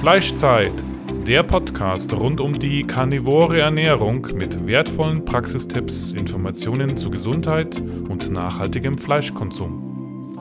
[0.00, 0.72] Fleischzeit,
[1.26, 8.96] der Podcast rund um die karnivore Ernährung mit wertvollen Praxistipps, Informationen zu Gesundheit und nachhaltigem
[8.96, 10.38] Fleischkonsum.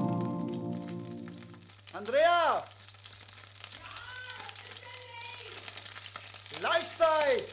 [1.92, 2.64] Andrea!
[6.54, 7.44] Fleischzeit!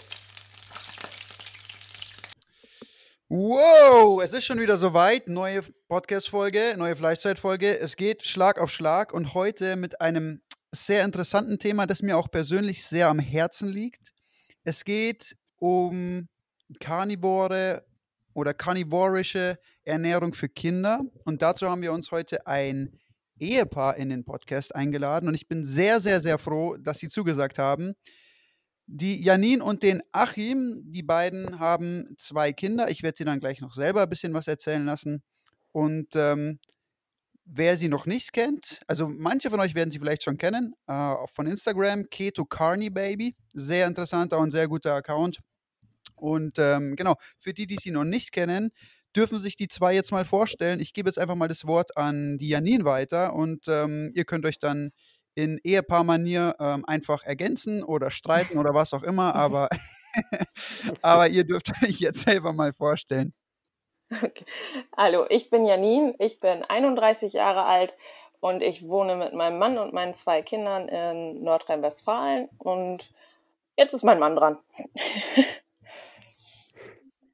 [3.28, 5.26] Wow, es ist schon wieder soweit.
[5.26, 7.80] Neue Podcast-Folge, neue Fleischzeit-Folge.
[7.80, 10.40] Es geht Schlag auf Schlag und heute mit einem
[10.84, 14.12] sehr interessanten Thema, das mir auch persönlich sehr am Herzen liegt.
[14.64, 16.28] Es geht um
[16.80, 17.84] karnivore
[18.34, 21.00] oder karnivorische Ernährung für Kinder.
[21.24, 22.92] Und dazu haben wir uns heute ein
[23.38, 25.28] Ehepaar in den Podcast eingeladen.
[25.28, 27.94] Und ich bin sehr, sehr, sehr froh, dass sie zugesagt haben.
[28.86, 32.90] Die Janine und den Achim, die beiden haben zwei Kinder.
[32.90, 35.22] Ich werde sie dann gleich noch selber ein bisschen was erzählen lassen.
[35.72, 36.60] Und ähm,
[37.48, 41.14] Wer sie noch nicht kennt, also manche von euch werden sie vielleicht schon kennen, äh,
[41.32, 43.36] von Instagram, Keto Carney Baby.
[43.54, 45.38] Sehr interessanter und sehr guter Account.
[46.16, 48.70] Und ähm, genau, für die, die sie noch nicht kennen,
[49.14, 50.80] dürfen sich die zwei jetzt mal vorstellen.
[50.80, 54.44] Ich gebe jetzt einfach mal das Wort an die Janine weiter und ähm, ihr könnt
[54.44, 54.90] euch dann
[55.34, 59.68] in Ehepaarmanier ähm, einfach ergänzen oder streiten oder was auch immer, aber,
[61.02, 63.32] aber ihr dürft euch jetzt selber mal vorstellen.
[64.10, 64.44] Okay.
[64.96, 67.96] Hallo, ich bin Janine, ich bin 31 Jahre alt
[68.40, 73.10] und ich wohne mit meinem Mann und meinen zwei Kindern in Nordrhein-Westfalen und
[73.76, 74.58] jetzt ist mein Mann dran.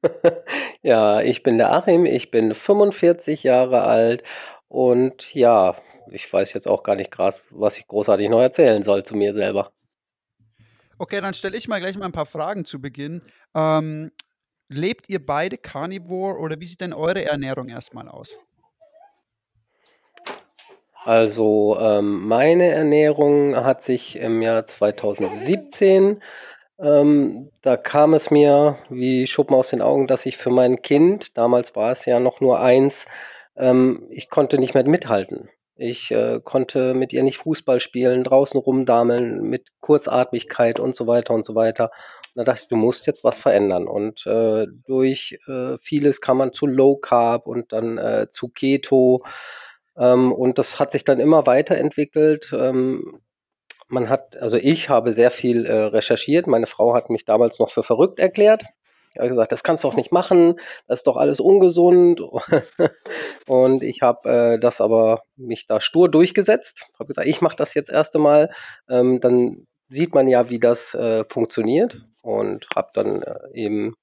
[0.81, 4.23] Ja, ich bin der Achim, ich bin 45 Jahre alt
[4.67, 5.77] und ja,
[6.11, 9.33] ich weiß jetzt auch gar nicht krass, was ich großartig noch erzählen soll zu mir
[9.33, 9.71] selber.
[10.97, 13.21] Okay, dann stelle ich mal gleich mal ein paar Fragen zu Beginn.
[13.55, 14.11] Ähm,
[14.69, 18.39] Lebt ihr beide Carnivore oder wie sieht denn eure Ernährung erstmal aus?
[21.03, 26.21] Also ähm, meine Ernährung hat sich im Jahr 2017,
[26.79, 31.37] ähm, da kam es mir wie Schuppen aus den Augen, dass ich für mein Kind,
[31.37, 33.05] damals war es ja noch nur eins,
[33.55, 35.49] ähm, ich konnte nicht mehr mithalten.
[35.75, 41.33] Ich äh, konnte mit ihr nicht Fußball spielen, draußen rumdameln, mit Kurzatmigkeit und so weiter
[41.33, 41.91] und so weiter.
[42.35, 43.87] Da dachte ich, du musst jetzt was verändern.
[43.87, 49.23] Und äh, durch äh, vieles kam man zu Low Carb und dann äh, zu Keto.
[49.97, 52.51] Ähm, und das hat sich dann immer weiterentwickelt.
[52.53, 53.19] Ähm,
[53.87, 56.47] man hat, also ich habe sehr viel äh, recherchiert.
[56.47, 58.63] Meine Frau hat mich damals noch für verrückt erklärt.
[59.13, 62.19] Ich habe gesagt, das kannst du doch nicht machen, das ist doch alles ungesund.
[63.47, 66.81] und ich habe äh, das aber mich da stur durchgesetzt.
[66.97, 68.49] Habe gesagt, ich mache das jetzt erst einmal.
[68.89, 73.95] Ähm, dann sieht man ja, wie das äh, funktioniert und habe dann äh, eben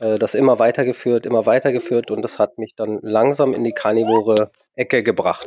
[0.00, 4.50] äh, das immer weitergeführt, immer weitergeführt und das hat mich dann langsam in die karnivore
[4.74, 5.46] Ecke gebracht.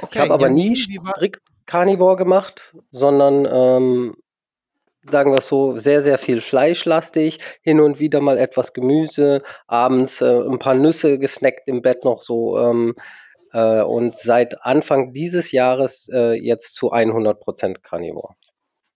[0.00, 4.16] Okay, ich habe aber nie strikt Carnivore gemacht, sondern ähm,
[5.10, 10.20] sagen wir es so, sehr, sehr viel fleischlastig, hin und wieder mal etwas Gemüse, abends
[10.20, 12.58] äh, ein paar Nüsse gesnackt im Bett noch so.
[12.58, 12.94] Ähm,
[13.52, 18.34] äh, und seit Anfang dieses Jahres äh, jetzt zu 100% Carnivore.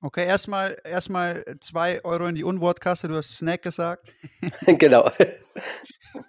[0.04, 3.06] Okay, erstmal erstmal zwei Euro in die Unwortkasse.
[3.06, 4.12] Du hast Snack gesagt.
[4.66, 5.08] genau.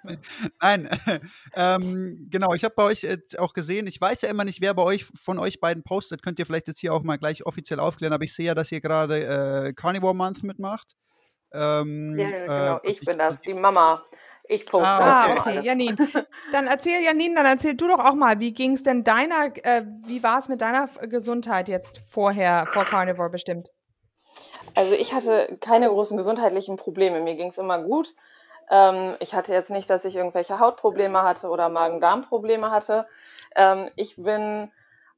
[0.61, 0.88] Nein,
[1.56, 2.53] ähm, genau.
[2.53, 3.88] Ich habe bei euch jetzt auch gesehen.
[3.88, 6.22] Ich weiß ja immer nicht, wer bei euch von euch beiden postet.
[6.22, 8.13] Könnt ihr vielleicht jetzt hier auch mal gleich offiziell aufklären.
[8.13, 10.95] Aber ich sehe ja, dass ihr gerade äh, Carnivore Month mitmacht.
[11.51, 12.78] Ähm, ja, genau.
[12.78, 14.05] Äh, ich bin das, die Mama.
[14.46, 15.96] Ich poste ah, das okay, Janine.
[16.52, 19.86] Dann erzähl, Janine, dann erzähl du doch auch mal, wie ging es denn deiner, äh,
[20.06, 23.70] wie war es mit deiner Gesundheit jetzt vorher, vor Carnivore bestimmt?
[24.76, 27.22] Also ich hatte keine großen gesundheitlichen Probleme.
[27.22, 28.14] Mir ging es immer gut.
[28.70, 33.08] Ähm, ich hatte jetzt nicht, dass ich irgendwelche Hautprobleme hatte oder Magen-Darm-Probleme hatte.
[33.56, 34.72] Ähm, ich bin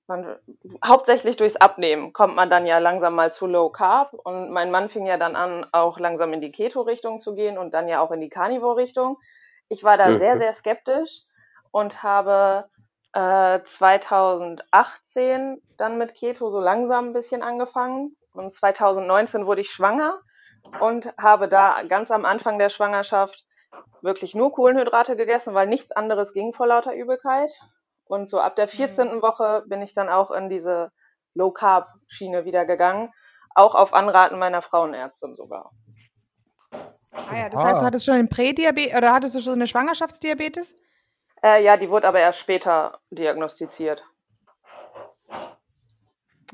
[0.08, 0.38] man,
[0.84, 4.90] hauptsächlich durchs Abnehmen kommt man dann ja langsam mal zu Low Carb und mein Mann
[4.90, 8.12] fing ja dann an, auch langsam in die Keto-Richtung zu gehen und dann ja auch
[8.12, 9.18] in die Carnivore-Richtung.
[9.70, 10.20] Ich war da mhm.
[10.20, 11.24] sehr, sehr skeptisch
[11.72, 12.70] und habe
[13.14, 20.20] äh, 2018 dann mit Keto so langsam ein bisschen angefangen und 2019 wurde ich schwanger
[20.80, 23.46] und habe da ganz am Anfang der Schwangerschaft
[24.02, 27.52] wirklich nur Kohlenhydrate gegessen, weil nichts anderes ging vor lauter Übelkeit.
[28.06, 29.16] Und so ab der 14.
[29.16, 29.22] Mhm.
[29.22, 30.92] Woche bin ich dann auch in diese
[31.34, 33.12] Low Carb Schiene wieder gegangen,
[33.56, 35.72] auch auf Anraten meiner Frauenärztin sogar.
[36.72, 40.76] Ah ja, das heißt, du hattest schon einen Prädiabetes oder hattest du schon eine Schwangerschaftsdiabetes?
[41.44, 44.04] Äh, ja, die wurde aber erst später diagnostiziert.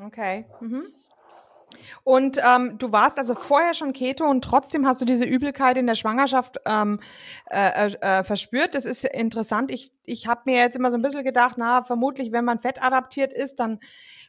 [0.01, 0.45] Okay.
[0.59, 0.88] Mhm.
[2.03, 5.88] Und ähm, du warst also vorher schon Keto und trotzdem hast du diese Übelkeit in
[5.88, 7.00] der Schwangerschaft ähm,
[7.50, 8.75] äh, äh, äh verspürt.
[8.75, 9.71] Das ist interessant.
[9.71, 13.33] Ich, ich habe mir jetzt immer so ein bisschen gedacht, na, vermutlich, wenn man fettadaptiert
[13.33, 13.79] ist, dann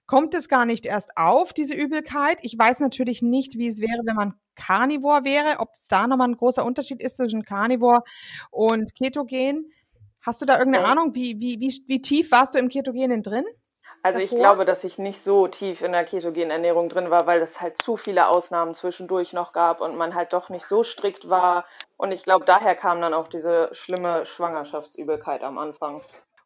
[0.06, 2.38] kommt es gar nicht erst auf, diese Übelkeit.
[2.42, 6.28] Ich weiß natürlich nicht, wie es wäre, wenn man Carnivore wäre, ob es da nochmal
[6.28, 8.02] ein großer Unterschied ist zwischen Carnivore
[8.50, 9.72] und Ketogen.
[10.20, 13.44] Hast du da irgendeine Ahnung, wie, wie, wie, wie tief warst du im Ketogenen drin?
[14.02, 14.32] Also davor?
[14.32, 17.60] ich glaube, dass ich nicht so tief in der ketogenen Ernährung drin war, weil es
[17.60, 21.64] halt zu viele Ausnahmen zwischendurch noch gab und man halt doch nicht so strikt war.
[21.96, 26.00] Und ich glaube, daher kam dann auch diese schlimme Schwangerschaftsübelkeit am Anfang.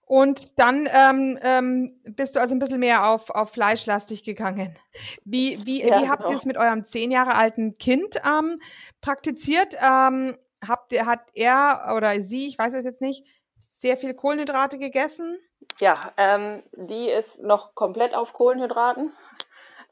[0.05, 4.79] Und dann ähm, ähm, bist du also ein bisschen mehr auf, auf fleischlastig gegangen.
[5.25, 6.31] Wie, wie, ja, wie habt genau.
[6.31, 8.61] ihr es mit eurem zehn Jahre alten Kind ähm,
[9.01, 9.75] praktiziert?
[9.83, 10.37] Ähm,
[10.67, 13.27] habt ihr, hat er oder sie, ich weiß es jetzt nicht,
[13.69, 15.39] sehr viel Kohlenhydrate gegessen?
[15.79, 19.13] Ja, ähm, die ist noch komplett auf Kohlenhydraten.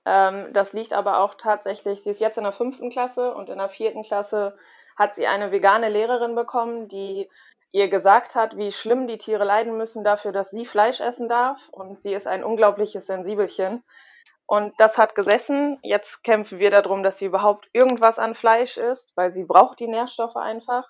[0.07, 3.59] Ähm, das liegt aber auch tatsächlich, sie ist jetzt in der fünften Klasse und in
[3.59, 4.57] der vierten Klasse
[4.97, 7.29] hat sie eine vegane Lehrerin bekommen, die
[7.73, 11.59] ihr gesagt hat, wie schlimm die Tiere leiden müssen dafür, dass sie Fleisch essen darf.
[11.71, 13.83] Und sie ist ein unglaubliches Sensibelchen.
[14.47, 15.81] Und das hat gesessen.
[15.83, 19.89] Jetzt kämpfen wir darum, dass sie überhaupt irgendwas an Fleisch isst, weil sie braucht die
[19.89, 20.89] Nährstoffe einfach.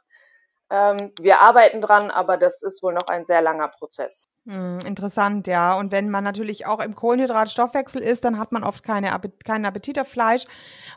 [0.75, 4.29] Ähm, wir arbeiten dran, aber das ist wohl noch ein sehr langer Prozess.
[4.45, 5.79] Hm, interessant, ja.
[5.79, 9.67] Und wenn man natürlich auch im Kohlenhydratstoffwechsel ist, dann hat man oft keine Appet keinen
[9.67, 10.47] Appetit auf Fleisch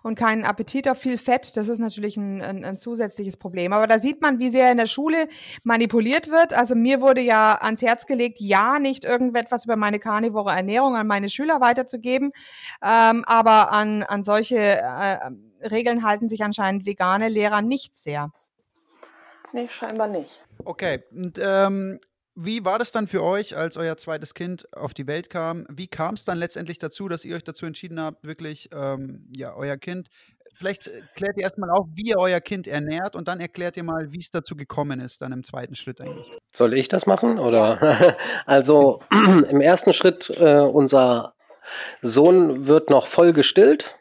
[0.01, 1.55] und keinen Appetit auf viel Fett.
[1.57, 3.71] Das ist natürlich ein, ein, ein, zusätzliches Problem.
[3.71, 5.27] Aber da sieht man, wie sehr in der Schule
[5.63, 6.55] manipuliert wird.
[6.55, 11.05] Also mir wurde ja ans Herz gelegt, ja, nicht irgendetwas über meine karnivore Ernährung an
[11.05, 12.31] meine Schüler weiterzugeben.
[12.81, 15.19] Ähm, aber an, an solche äh,
[15.69, 18.31] Regeln halten sich anscheinend vegane Lehrer nicht sehr.
[19.53, 20.43] Nee, scheinbar nicht.
[20.63, 21.99] Okay, und ähm,
[22.35, 25.65] wie war das dann für euch, als euer zweites Kind auf die Welt kam?
[25.69, 29.55] Wie kam es dann letztendlich dazu, dass ihr euch dazu entschieden habt, wirklich ähm, ja,
[29.55, 30.09] euer Kind,
[30.53, 33.83] vielleicht äh, klärt ihr erstmal auf, wie ihr euer Kind ernährt und dann erklärt ihr
[33.83, 36.31] mal, wie es dazu gekommen ist, dann im zweiten Schritt eigentlich.
[36.55, 37.39] Soll ich das machen?
[37.39, 38.17] Oder?
[38.45, 41.33] also im ersten Schritt, äh, unser
[42.01, 43.95] Sohn wird noch voll gestillt.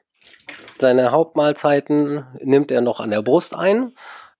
[0.78, 3.94] Seine Hauptmahlzeiten nimmt er noch an der Brust ein.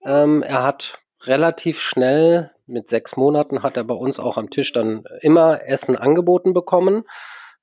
[0.07, 4.73] Ähm, er hat relativ schnell, mit sechs Monaten, hat er bei uns auch am Tisch
[4.73, 7.05] dann immer Essen angeboten bekommen,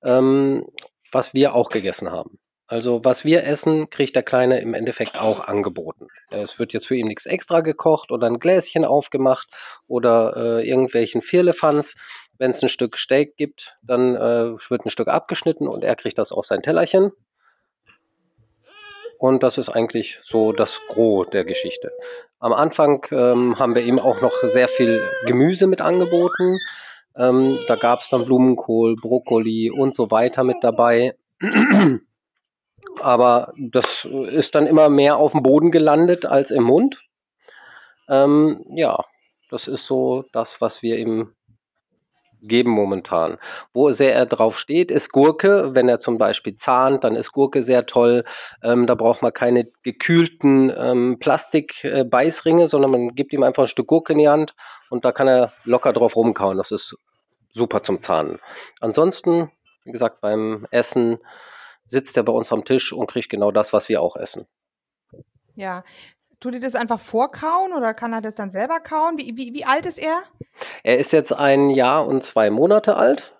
[0.03, 0.65] ähm,
[1.11, 2.39] was wir auch gegessen haben.
[2.67, 6.07] Also was wir essen, kriegt der Kleine im Endeffekt auch angeboten.
[6.31, 9.47] Es wird jetzt für ihn nichts extra gekocht oder ein Gläschen aufgemacht
[9.87, 11.95] oder äh, irgendwelchen Firlefanz.
[12.37, 16.17] Wenn es ein Stück Steak gibt, dann äh, wird ein Stück abgeschnitten und er kriegt
[16.17, 17.11] das auf sein Tellerchen.
[19.19, 21.91] Und das ist eigentlich so das Gros der Geschichte.
[22.43, 26.59] Am Anfang ähm, haben wir ihm auch noch sehr viel Gemüse mit angeboten.
[27.15, 31.15] Ähm, da gab es dann Blumenkohl, Brokkoli und so weiter mit dabei.
[33.01, 37.01] Aber das ist dann immer mehr auf dem Boden gelandet als im Mund.
[38.09, 39.05] Ähm, ja,
[39.49, 41.33] das ist so das, was wir ihm
[42.47, 43.37] geben momentan.
[43.73, 45.73] Wo sehr er drauf steht, ist Gurke.
[45.73, 48.23] Wenn er zum Beispiel zahnt, dann ist Gurke sehr toll.
[48.61, 53.69] Ähm, da braucht man keine gekühlten ähm, Plastikbeißringe, äh, sondern man gibt ihm einfach ein
[53.69, 54.55] Stück Gurke in die Hand
[54.89, 56.57] und da kann er locker drauf rumkauen.
[56.57, 56.95] Das ist
[57.53, 58.39] super zum Zahnen.
[58.79, 59.51] Ansonsten,
[59.85, 61.19] wie gesagt, beim Essen
[61.87, 64.47] sitzt er bei uns am Tisch und kriegt genau das, was wir auch essen.
[65.55, 65.83] Ja,
[66.43, 69.17] Tut ihr das einfach vorkauen oder kann er das dann selber kauen?
[69.17, 70.23] Wie, wie, wie alt ist er?
[70.83, 73.33] Er ist jetzt ein Jahr und zwei Monate alt.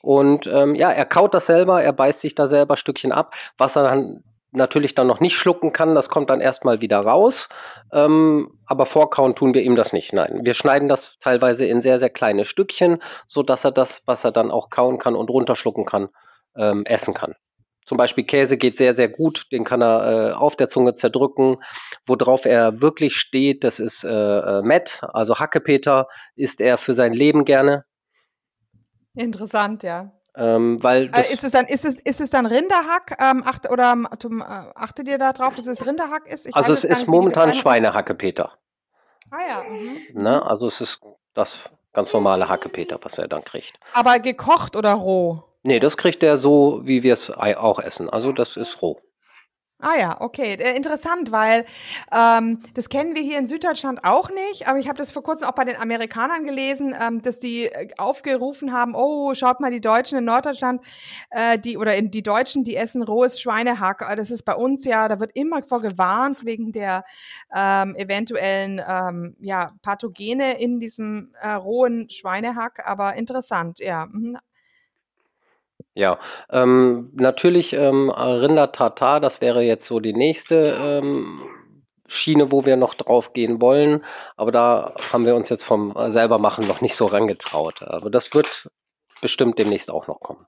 [0.00, 3.34] Und ähm, ja, er kaut das selber, er beißt sich da selber Stückchen ab.
[3.58, 7.50] Was er dann natürlich dann noch nicht schlucken kann, das kommt dann erstmal wieder raus.
[7.92, 10.14] Ähm, aber vorkauen tun wir ihm das nicht.
[10.14, 14.32] Nein, wir schneiden das teilweise in sehr, sehr kleine Stückchen, sodass er das, was er
[14.32, 16.08] dann auch kauen kann und runterschlucken kann,
[16.56, 17.34] ähm, essen kann.
[17.86, 19.46] Zum Beispiel Käse geht sehr, sehr gut.
[19.52, 21.58] Den kann er äh, auf der Zunge zerdrücken.
[22.04, 27.12] Worauf er wirklich steht, das ist äh, äh, Matt, also Hackepeter, isst er für sein
[27.12, 27.84] Leben gerne.
[29.14, 30.12] Interessant, ja.
[30.34, 33.92] Ähm, weil äh, ist es dann ist es ist es dann Rinderhack ähm, acht, oder
[33.92, 34.06] ähm,
[34.74, 36.46] achtet ihr da drauf, dass es Rinderhack ist?
[36.46, 38.52] Ich also es ist momentan Schweinehackepeter.
[39.30, 39.62] Ah ja.
[39.62, 40.22] Mhm.
[40.22, 40.44] Ne?
[40.44, 41.00] Also es ist
[41.32, 41.60] das
[41.94, 43.78] ganz normale Hackepeter, was er dann kriegt.
[43.94, 45.44] Aber gekocht oder roh?
[45.66, 48.08] Nee, das kriegt er so, wie wir es auch essen.
[48.08, 49.00] Also das ist roh.
[49.78, 50.54] Ah ja, okay.
[50.54, 51.66] Äh, interessant, weil
[52.10, 55.48] ähm, das kennen wir hier in Süddeutschland auch nicht, aber ich habe das vor kurzem
[55.48, 59.82] auch bei den Amerikanern gelesen, ähm, dass die äh, aufgerufen haben, oh, schaut mal, die
[59.82, 60.80] Deutschen in Norddeutschland,
[61.30, 64.02] äh, die oder in die Deutschen, die essen rohes Schweinehack.
[64.08, 67.04] Äh, das ist bei uns ja, da wird immer vorgewarnt wegen der
[67.54, 74.06] ähm, eventuellen ähm, ja, Pathogene in diesem äh, rohen Schweinehack, aber interessant, ja.
[74.06, 74.38] Mhm.
[75.94, 76.18] Ja,
[76.50, 81.42] ähm, natürlich ähm, Rinder-Tartar, das wäre jetzt so die nächste ähm,
[82.06, 84.04] Schiene, wo wir noch drauf gehen wollen.
[84.36, 87.82] Aber da haben wir uns jetzt vom äh, selber machen noch nicht so rangetraut.
[87.82, 88.68] Aber das wird
[89.20, 90.46] bestimmt demnächst auch noch kommen.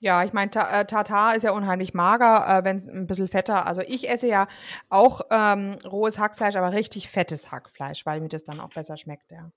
[0.00, 3.66] Ja, ich meine, äh, Tartar ist ja unheimlich mager, äh, wenn es ein bisschen fetter.
[3.66, 4.48] Also ich esse ja
[4.90, 9.30] auch ähm, rohes Hackfleisch, aber richtig fettes Hackfleisch, weil mir das dann auch besser schmeckt,
[9.30, 9.50] ja.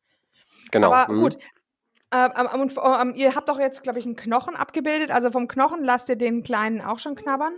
[0.72, 0.92] Genau.
[0.92, 1.22] Aber mhm.
[1.22, 1.38] gut.
[2.14, 5.12] Ähm, und, ähm, ihr habt doch jetzt, glaube ich, einen Knochen abgebildet.
[5.12, 7.54] Also vom Knochen lasst ihr den Kleinen auch schon knabbern?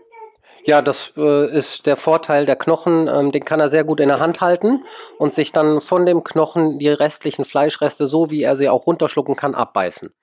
[0.65, 2.46] Ja, das äh, ist der Vorteil.
[2.46, 4.84] Der Knochen, ähm, den kann er sehr gut in der Hand halten
[5.18, 9.36] und sich dann von dem Knochen die restlichen Fleischreste, so wie er sie auch runterschlucken
[9.36, 10.13] kann, abbeißen.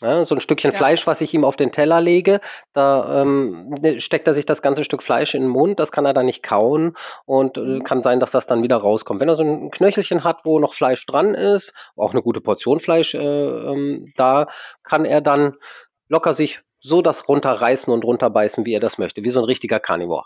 [0.00, 0.78] Ja, so ein Stückchen Ja.
[0.78, 2.40] Fleisch, was ich ihm auf den Teller lege,
[2.72, 6.06] da ähm, ne, steckt er sich das ganze Stück Fleisch in den Mund, das kann
[6.06, 7.84] er dann nicht kauen und äh, Mhm.
[7.84, 9.20] kann sein, dass das dann wieder rauskommt.
[9.20, 12.80] Wenn er so ein Knöchelchen hat, wo noch Fleisch dran ist, auch eine gute Portion
[12.80, 14.46] Fleisch, äh, ähm, da
[14.82, 15.54] kann er dann
[16.08, 19.80] locker sich so das runterreißen und runterbeißen, wie er das möchte, wie so ein richtiger
[19.80, 20.24] Carnivore.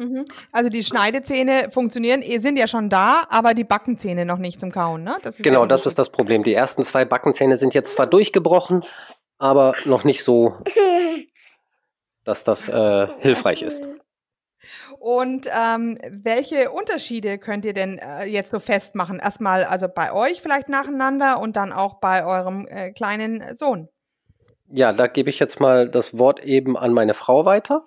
[0.00, 0.24] Mhm.
[0.50, 4.72] Also die Schneidezähne funktionieren, eh, sind ja schon da, aber die Backenzähne noch nicht zum
[4.72, 5.18] Kauen, ne?
[5.22, 6.42] Das Genau, das ist das Problem.
[6.42, 8.82] Die ersten zwei Backenzähne sind jetzt zwar durchgebrochen,
[9.36, 10.56] aber noch nicht so,
[12.24, 13.86] dass das äh, hilfreich ist.
[14.98, 19.18] Und ähm, welche Unterschiede könnt ihr denn äh, jetzt so festmachen?
[19.18, 23.88] Erstmal also bei euch vielleicht nacheinander und dann auch bei eurem äh, kleinen Sohn.
[24.68, 27.84] Ja, da gebe ich jetzt mal das Wort eben an meine Frau weiter.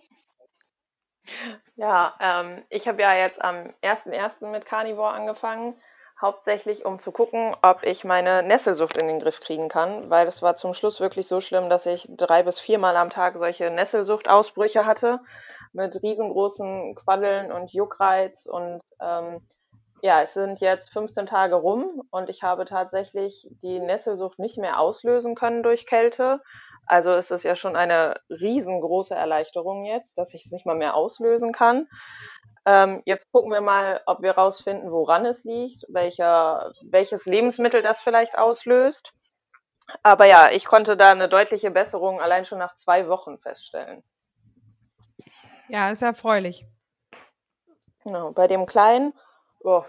[1.76, 4.52] Ja, ähm, ich habe ja jetzt am 1.1.
[4.52, 5.76] mit Carnivore angefangen,
[6.22, 10.42] hauptsächlich um zu gucken, ob ich meine Nesselsucht in den Griff kriegen kann, weil das
[10.44, 14.86] war zum Schluss wirklich so schlimm, dass ich drei bis viermal am Tag solche Nesselsuchtausbrüche
[14.86, 15.20] hatte
[15.74, 19.42] mit riesengroßen Quaddeln und Juckreiz und ähm,
[20.04, 24.80] ja, es sind jetzt 15 Tage rum und ich habe tatsächlich die Nesselsucht nicht mehr
[24.80, 26.42] auslösen können durch Kälte.
[26.86, 30.96] Also es ist ja schon eine riesengroße Erleichterung jetzt, dass ich es nicht mal mehr
[30.96, 31.88] auslösen kann.
[32.66, 38.02] Ähm, jetzt gucken wir mal, ob wir rausfinden, woran es liegt, welcher, welches Lebensmittel das
[38.02, 39.14] vielleicht auslöst.
[40.02, 44.04] Aber ja, ich konnte da eine deutliche Besserung allein schon nach zwei Wochen feststellen.
[45.68, 46.66] Ja, das ist erfreulich.
[48.06, 49.14] Genau, bei dem Kleinen,
[49.62, 49.84] oh,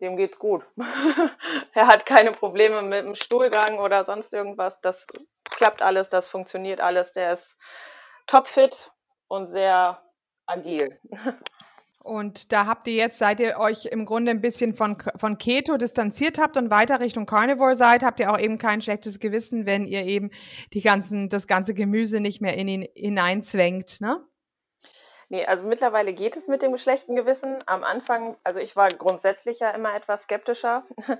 [0.00, 0.64] dem geht's gut.
[1.74, 4.80] er hat keine Probleme mit dem Stuhlgang oder sonst irgendwas.
[4.80, 5.06] Das
[5.56, 7.12] klappt alles, das funktioniert alles.
[7.12, 7.56] Der ist
[8.28, 8.92] topfit
[9.26, 10.00] und sehr
[10.46, 11.00] agil.
[12.06, 15.76] Und da habt ihr jetzt, seit ihr euch im Grunde ein bisschen von, von Keto
[15.76, 19.86] distanziert habt und weiter Richtung Carnivore seid, habt ihr auch eben kein schlechtes Gewissen, wenn
[19.86, 20.30] ihr eben
[20.72, 24.24] die ganzen, das ganze Gemüse nicht mehr in ihn hineinzwängt, ne?
[25.28, 27.58] Nee, also mittlerweile geht es mit dem schlechten Gewissen.
[27.66, 30.84] Am Anfang, also ich war grundsätzlich ja immer etwas skeptischer.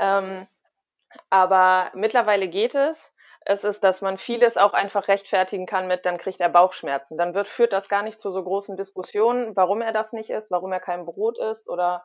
[0.00, 0.48] ähm,
[1.30, 3.12] aber mittlerweile geht es.
[3.44, 7.16] Es ist, dass man vieles auch einfach rechtfertigen kann mit, dann kriegt er Bauchschmerzen.
[7.16, 10.50] Dann wird, führt das gar nicht zu so großen Diskussionen, warum er das nicht isst,
[10.50, 12.04] warum er kein Brot isst oder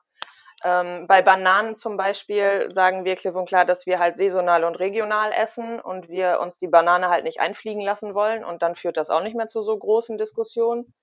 [0.63, 4.75] ähm, bei Bananen zum Beispiel sagen wir klipp und klar, dass wir halt saisonal und
[4.75, 8.95] regional essen und wir uns die Banane halt nicht einfliegen lassen wollen und dann führt
[8.95, 10.93] das auch nicht mehr zu so großen Diskussionen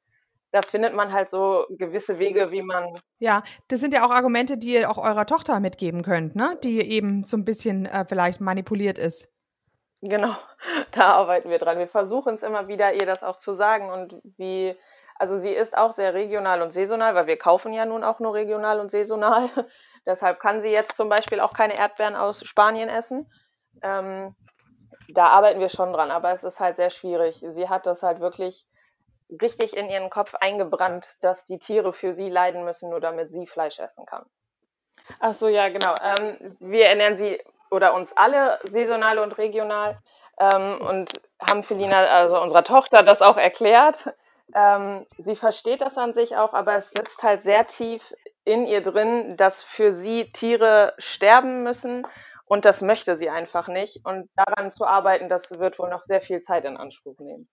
[0.53, 2.93] da findet man halt so gewisse Wege, wie man.
[3.19, 6.59] Ja, das sind ja auch Argumente, die ihr auch eurer Tochter mitgeben könnt, ne?
[6.65, 9.29] Die eben so ein bisschen äh, vielleicht manipuliert ist.
[10.03, 10.35] Genau,
[10.93, 11.79] da arbeiten wir dran.
[11.79, 14.77] Wir versuchen es immer wieder, ihr das auch zu sagen und wie.
[15.17, 18.33] Also sie ist auch sehr regional und saisonal, weil wir kaufen ja nun auch nur
[18.33, 19.51] regional und saisonal.
[20.07, 23.31] Deshalb kann sie jetzt zum Beispiel auch keine Erdbeeren aus Spanien essen.
[23.83, 24.35] Ähm,
[25.11, 27.45] da arbeiten wir schon dran, aber es ist halt sehr schwierig.
[27.47, 28.67] Sie hat das halt wirklich
[29.43, 33.47] richtig in ihren Kopf eingebrannt, dass die Tiere für sie leiden müssen, nur damit sie
[33.47, 34.25] Fleisch essen kann.
[35.19, 35.93] Ach so, ja, genau.
[36.03, 39.99] Ähm, wir ernähren sie oder uns alle saisonal und regional
[40.39, 44.13] ähm, und haben Felina, also unserer Tochter, das auch erklärt.
[44.55, 48.03] Ähm, sie versteht das an sich auch, aber es sitzt halt sehr tief
[48.45, 52.07] in ihr drin, dass für sie Tiere sterben müssen
[52.47, 54.05] und das möchte sie einfach nicht.
[54.05, 57.49] Und daran zu arbeiten, das wird wohl noch sehr viel Zeit in Anspruch nehmen.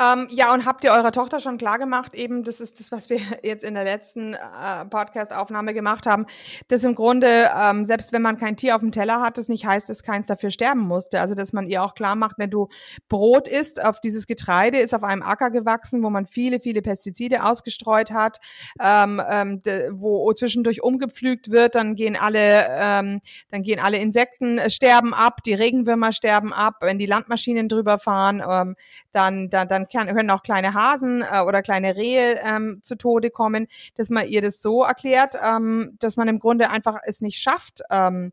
[0.00, 3.10] Ähm, ja, und habt ihr eurer Tochter schon klar gemacht, eben, das ist das, was
[3.10, 6.24] wir jetzt in der letzten äh, Podcast-Aufnahme gemacht haben,
[6.68, 9.66] dass im Grunde, ähm, selbst wenn man kein Tier auf dem Teller hat, das nicht
[9.66, 11.20] heißt, dass keins dafür sterben musste.
[11.20, 12.68] Also, dass man ihr auch klar macht, wenn du
[13.10, 17.44] Brot isst, auf dieses Getreide ist auf einem Acker gewachsen, wo man viele, viele Pestizide
[17.44, 18.38] ausgestreut hat,
[18.80, 24.56] ähm, ähm, de, wo zwischendurch umgepflügt wird, dann gehen alle, ähm, dann gehen alle Insekten
[24.56, 28.76] äh, sterben ab, die Regenwürmer sterben ab, wenn die Landmaschinen drüber fahren, ähm,
[29.12, 33.30] dann, dann, dann kann, können auch kleine Hasen äh, oder kleine Rehe ähm, zu Tode
[33.30, 33.66] kommen,
[33.96, 37.82] dass man ihr das so erklärt, ähm, dass man im Grunde einfach es nicht schafft,
[37.90, 38.32] ähm,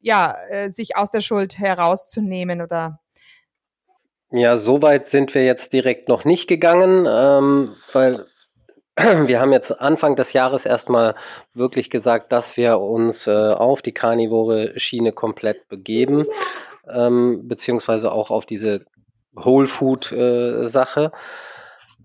[0.00, 3.00] ja, äh, sich aus der Schuld herauszunehmen oder?
[4.30, 8.26] Ja, so weit sind wir jetzt direkt noch nicht gegangen, ähm, weil
[8.96, 11.14] wir haben jetzt Anfang des Jahres erstmal
[11.54, 16.26] wirklich gesagt, dass wir uns äh, auf die karnivore Schiene komplett begeben,
[16.92, 18.84] ähm, beziehungsweise auch auf diese
[19.36, 21.12] Whole Food äh, Sache.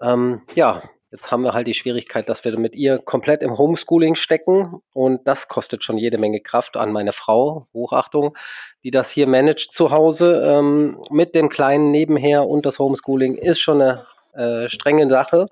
[0.02, 4.16] Ähm, ja, Jetzt haben wir halt die Schwierigkeit, dass wir mit ihr komplett im Homeschooling
[4.16, 8.38] stecken und das kostet schon jede Menge Kraft an meine Frau, Hochachtung,
[8.86, 13.60] die das hier managt zu Hause ähm, mit dem Kleinen nebenher und das Homeschooling ist
[13.60, 15.48] schon eine äh, strenge Sache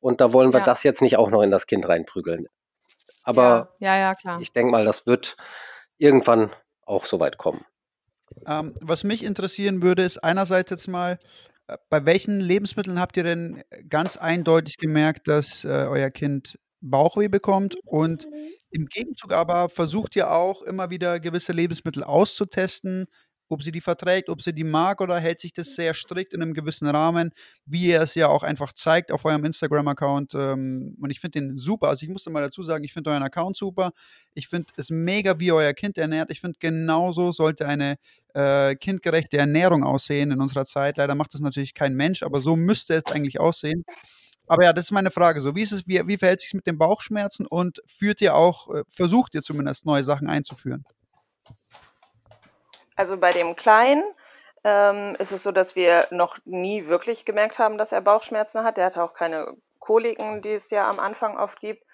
[0.00, 0.66] und da wollen wir ja.
[0.66, 2.48] das jetzt nicht auch noch in das Kind reinprügeln.
[3.22, 5.36] Aber ja, ja, ja, ich denke mal, das wird
[5.98, 6.50] irgendwann
[6.84, 7.64] auch so weit kommen.
[8.46, 11.18] Ähm, was mich interessieren würde, ist einerseits jetzt mal,
[11.68, 17.28] äh, bei welchen Lebensmitteln habt ihr denn ganz eindeutig gemerkt, dass äh, euer Kind Bauchweh
[17.28, 17.76] bekommt?
[17.84, 18.28] Und
[18.70, 23.06] im Gegenzug aber versucht ihr auch immer wieder gewisse Lebensmittel auszutesten,
[23.48, 26.42] ob sie die verträgt, ob sie die mag oder hält sich das sehr strikt in
[26.42, 27.30] einem gewissen Rahmen,
[27.64, 30.34] wie ihr es ja auch einfach zeigt auf eurem Instagram-Account.
[30.34, 31.88] Ähm, und ich finde den super.
[31.88, 33.92] Also ich musste mal dazu sagen, ich finde euren Account super.
[34.34, 36.30] Ich finde es mega, wie euer Kind ernährt.
[36.30, 37.96] Ich finde, genauso sollte eine
[38.34, 40.96] äh, kindgerechte Ernährung aussehen in unserer Zeit.
[40.96, 43.84] Leider macht das natürlich kein Mensch, aber so müsste es eigentlich aussehen.
[44.48, 45.40] Aber ja, das ist meine Frage.
[45.40, 48.72] So, wie ist es, wie, wie verhält sich mit den Bauchschmerzen und führt ihr auch,
[48.72, 50.84] äh, versucht ihr zumindest neue Sachen einzuführen?
[52.96, 54.02] Also bei dem Kleinen
[54.64, 58.78] ähm, ist es so, dass wir noch nie wirklich gemerkt haben, dass er Bauchschmerzen hat.
[58.78, 61.84] Der hatte auch keine Koliken, die es ja am Anfang oft gibt.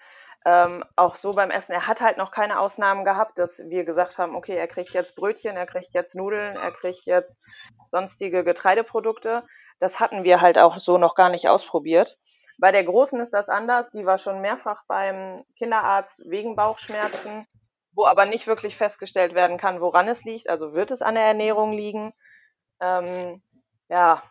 [0.45, 4.17] Ähm, auch so beim Essen, er hat halt noch keine Ausnahmen gehabt, dass wir gesagt
[4.17, 7.39] haben, okay, er kriegt jetzt Brötchen, er kriegt jetzt Nudeln, er kriegt jetzt
[7.89, 9.43] sonstige Getreideprodukte.
[9.79, 12.17] Das hatten wir halt auch so noch gar nicht ausprobiert.
[12.57, 13.91] Bei der Großen ist das anders.
[13.91, 17.47] Die war schon mehrfach beim Kinderarzt wegen Bauchschmerzen
[17.93, 20.49] wo aber nicht wirklich festgestellt werden kann, woran es liegt.
[20.49, 22.13] Also wird es an der Ernährung liegen?
[22.79, 23.41] Ähm,
[23.89, 24.23] ja,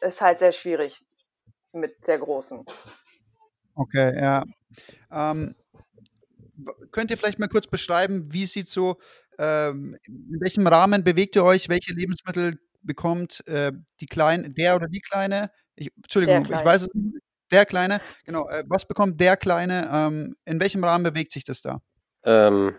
[0.00, 1.00] ist halt sehr schwierig
[1.72, 2.64] mit der Großen.
[3.74, 4.44] Okay, ja.
[5.10, 5.54] Ähm,
[6.90, 8.98] könnt ihr vielleicht mal kurz beschreiben, wie sieht so,
[9.38, 14.88] ähm, in welchem Rahmen bewegt ihr euch, welche Lebensmittel bekommt äh, die Kleine, der oder
[14.88, 15.50] die Kleine?
[15.74, 17.16] Ich, Entschuldigung, ich weiß es nicht.
[17.50, 18.48] Der Kleine, genau.
[18.48, 19.88] Äh, was bekommt der Kleine?
[19.92, 21.82] Ähm, in welchem Rahmen bewegt sich das da?
[22.24, 22.74] Ähm,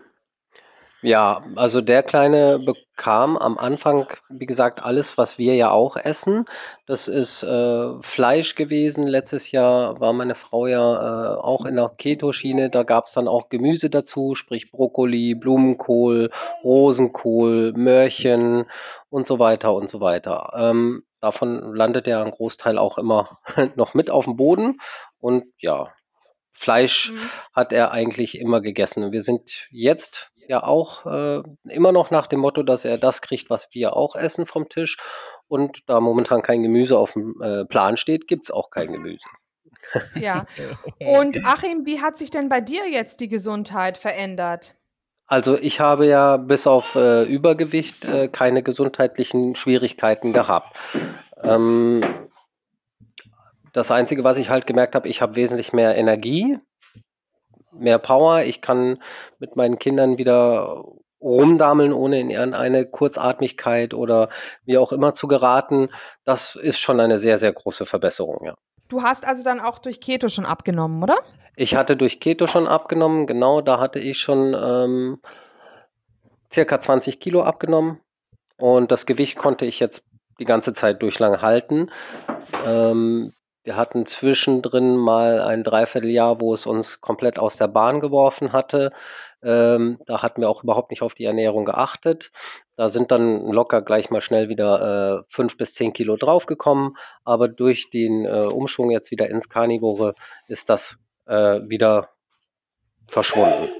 [1.04, 6.46] ja, also der Kleine bekam am Anfang, wie gesagt, alles, was wir ja auch essen.
[6.86, 9.06] Das ist äh, Fleisch gewesen.
[9.06, 12.70] Letztes Jahr war meine Frau ja äh, auch in der Keto-Schiene.
[12.70, 16.30] Da gab es dann auch Gemüse dazu, sprich Brokkoli, Blumenkohl,
[16.64, 18.64] Rosenkohl, Möhrchen
[19.10, 20.54] und so weiter und so weiter.
[20.56, 23.38] Ähm, davon landet ja ein Großteil auch immer
[23.76, 24.78] noch mit auf dem Boden.
[25.20, 25.92] Und ja,
[26.54, 27.30] Fleisch mhm.
[27.52, 29.12] hat er eigentlich immer gegessen.
[29.12, 33.50] Wir sind jetzt ja auch äh, immer noch nach dem Motto, dass er das kriegt,
[33.50, 34.98] was wir auch essen vom Tisch.
[35.48, 39.26] Und da momentan kein Gemüse auf dem äh, Plan steht, gibt es auch kein Gemüse.
[40.14, 40.46] Ja.
[41.00, 44.74] Und Achim, wie hat sich denn bei dir jetzt die Gesundheit verändert?
[45.26, 50.76] Also ich habe ja bis auf äh, Übergewicht äh, keine gesundheitlichen Schwierigkeiten gehabt.
[51.42, 52.02] Ähm,
[53.74, 56.58] das Einzige, was ich halt gemerkt habe, ich habe wesentlich mehr Energie
[57.78, 58.42] mehr Power.
[58.42, 58.98] Ich kann
[59.38, 60.84] mit meinen Kindern wieder
[61.20, 64.28] rumdameln, ohne in irgendeine Kurzatmigkeit oder
[64.64, 65.88] wie auch immer zu geraten.
[66.24, 68.54] Das ist schon eine sehr, sehr große Verbesserung, ja.
[68.88, 71.16] Du hast also dann auch durch Keto schon abgenommen, oder?
[71.56, 75.20] Ich hatte durch Keto schon abgenommen, genau, da hatte ich schon ähm,
[76.52, 78.00] circa 20 Kilo abgenommen
[78.58, 80.02] und das Gewicht konnte ich jetzt
[80.38, 81.90] die ganze Zeit durchlang halten.
[82.66, 83.32] Ähm,
[83.64, 88.92] wir hatten zwischendrin mal ein Dreivierteljahr, wo es uns komplett aus der Bahn geworfen hatte.
[89.42, 92.30] Ähm, da hatten wir auch überhaupt nicht auf die Ernährung geachtet.
[92.76, 96.96] Da sind dann locker gleich mal schnell wieder äh, fünf bis zehn Kilo draufgekommen.
[97.24, 100.14] Aber durch den äh, Umschwung jetzt wieder ins Karnivore
[100.46, 102.10] ist das äh, wieder
[103.08, 103.70] verschwunden.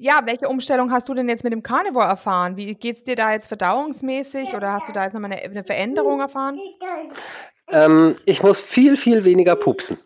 [0.00, 2.56] Ja, welche Umstellung hast du denn jetzt mit dem Carnivore erfahren?
[2.56, 5.64] Wie geht es dir da jetzt verdauungsmäßig oder hast du da jetzt nochmal eine, eine
[5.64, 6.60] Veränderung erfahren?
[7.70, 9.98] Ähm, ich muss viel, viel weniger pupsen.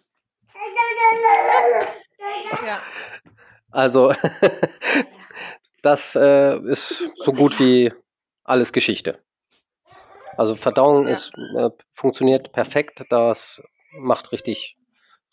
[2.66, 2.83] Ja.
[3.70, 4.12] Also,
[5.83, 7.92] das äh, ist so gut wie
[8.44, 9.18] alles Geschichte.
[10.37, 11.12] Also Verdauung ja.
[11.12, 14.77] ist, äh, funktioniert perfekt, das macht richtig,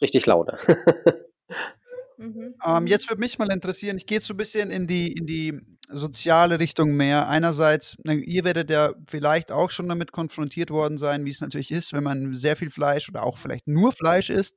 [0.02, 0.58] richtig Laune.
[2.20, 2.54] Mhm.
[2.66, 5.26] Ähm, jetzt würde mich mal interessieren, ich gehe jetzt so ein bisschen in die, in
[5.26, 7.30] die soziale Richtung mehr.
[7.30, 11.94] Einerseits, ihr werdet ja vielleicht auch schon damit konfrontiert worden sein, wie es natürlich ist,
[11.94, 14.56] wenn man sehr viel Fleisch oder auch vielleicht nur Fleisch isst.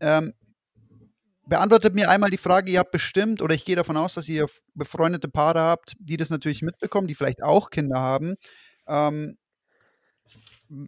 [0.00, 0.34] Ähm,
[1.46, 4.48] beantwortet mir einmal die Frage, ihr habt bestimmt, oder ich gehe davon aus, dass ihr
[4.74, 8.34] befreundete Paare habt, die das natürlich mitbekommen, die vielleicht auch Kinder haben.
[8.88, 9.38] Ähm,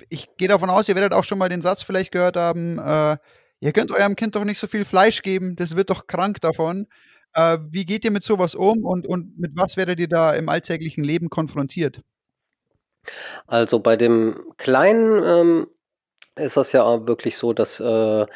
[0.09, 3.17] ich gehe davon aus, ihr werdet auch schon mal den Satz vielleicht gehört haben, äh,
[3.61, 6.87] ihr könnt eurem Kind doch nicht so viel Fleisch geben, das wird doch krank davon.
[7.35, 10.49] Äh, wie geht ihr mit sowas um und, und mit was werdet ihr da im
[10.49, 12.03] alltäglichen Leben konfrontiert?
[13.47, 15.67] Also bei dem Kleinen ähm,
[16.37, 18.27] ist das ja wirklich so, dass äh,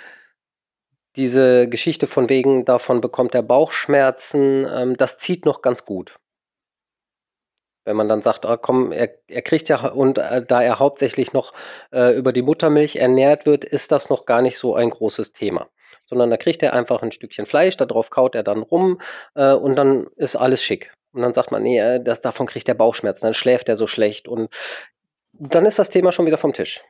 [1.17, 6.17] diese Geschichte von wegen, davon bekommt er Bauchschmerzen, ähm, das zieht noch ganz gut.
[7.85, 11.33] Wenn man dann sagt, ah, komm, er, er kriegt ja, und äh, da er hauptsächlich
[11.33, 11.53] noch
[11.93, 15.69] äh, über die Muttermilch ernährt wird, ist das noch gar nicht so ein großes Thema.
[16.07, 19.01] Sondern da kriegt er einfach ein Stückchen Fleisch, darauf kaut er dann rum
[19.35, 20.93] äh, und dann ist alles schick.
[21.13, 23.87] Und dann sagt man, nee, äh, das, davon kriegt er Bauchschmerzen, dann schläft er so
[23.87, 24.51] schlecht und
[25.33, 26.83] dann ist das Thema schon wieder vom Tisch.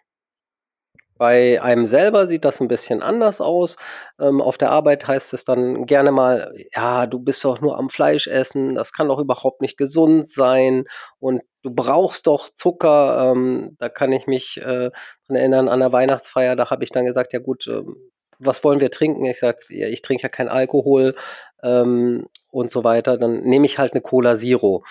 [1.23, 3.77] Bei einem selber sieht das ein bisschen anders aus.
[4.19, 7.91] Ähm, auf der Arbeit heißt es dann gerne mal, ja, du bist doch nur am
[7.91, 10.85] Fleisch essen, das kann doch überhaupt nicht gesund sein
[11.21, 13.31] und du brauchst doch Zucker.
[13.31, 14.91] Ähm, da kann ich mich äh,
[15.29, 17.95] erinnern, an der Weihnachtsfeier, da habe ich dann gesagt, ja gut, ähm,
[18.41, 19.25] was wollen wir trinken?
[19.27, 21.15] Ich sage, ja, ich trinke ja keinen Alkohol
[21.63, 23.17] ähm, und so weiter.
[23.17, 24.83] Dann nehme ich halt eine Cola Zero.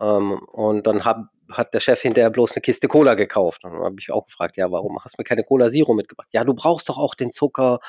[0.00, 3.64] Ähm, und dann hab, hat der Chef hinterher bloß eine Kiste Cola gekauft.
[3.64, 6.28] Und dann habe ich auch gefragt, ja, warum hast du mir keine Cola Zero mitgebracht?
[6.32, 7.80] Ja, du brauchst doch auch den Zucker.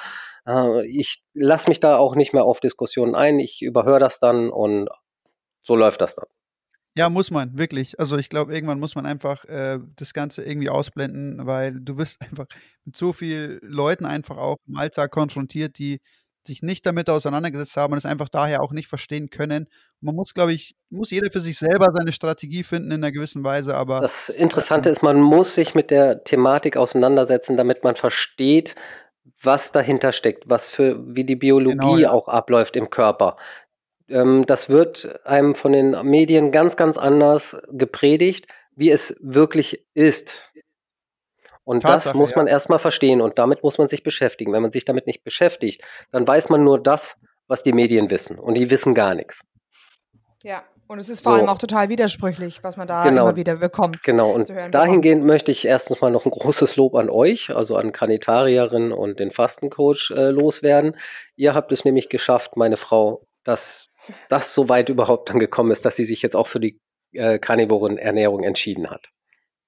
[0.47, 3.39] Äh, ich lasse mich da auch nicht mehr auf Diskussionen ein.
[3.39, 4.89] Ich überhöre das dann und
[5.63, 6.27] so läuft das dann.
[6.97, 7.99] Ja, muss man, wirklich.
[7.99, 12.21] Also ich glaube, irgendwann muss man einfach äh, das Ganze irgendwie ausblenden, weil du bist
[12.21, 12.47] einfach
[12.83, 16.01] mit so vielen Leuten einfach auch im Alltag konfrontiert, die
[16.45, 19.67] sich nicht damit auseinandergesetzt haben und es einfach daher auch nicht verstehen können.
[19.99, 23.43] Man muss, glaube ich, muss jeder für sich selber seine Strategie finden in einer gewissen
[23.43, 24.01] Weise, aber.
[24.01, 28.75] Das Interessante äh, ist, man muss sich mit der Thematik auseinandersetzen, damit man versteht,
[29.43, 32.11] was dahinter steckt, was für, wie die Biologie genau, ja.
[32.11, 33.37] auch abläuft im Körper.
[34.09, 40.35] Ähm, das wird einem von den Medien ganz, ganz anders gepredigt, wie es wirklich ist.
[41.71, 42.51] Und Tatsache, das muss man ja.
[42.51, 44.51] erstmal verstehen und damit muss man sich beschäftigen.
[44.51, 45.81] Wenn man sich damit nicht beschäftigt,
[46.11, 47.15] dann weiß man nur das,
[47.47, 49.41] was die Medien wissen und die wissen gar nichts.
[50.43, 51.37] Ja, und es ist vor so.
[51.37, 53.21] allem auch total widersprüchlich, was man da genau.
[53.21, 54.03] immer wieder bekommt.
[54.03, 57.93] Genau, und dahingehend möchte ich erstens mal noch ein großes Lob an euch, also an
[57.93, 60.97] Kanitarierin und den Fastencoach äh, loswerden.
[61.37, 63.87] Ihr habt es nämlich geschafft, meine Frau, dass
[64.27, 66.81] das so weit überhaupt dann gekommen ist, dass sie sich jetzt auch für die
[67.13, 69.07] äh, Karnivoren-Ernährung entschieden hat.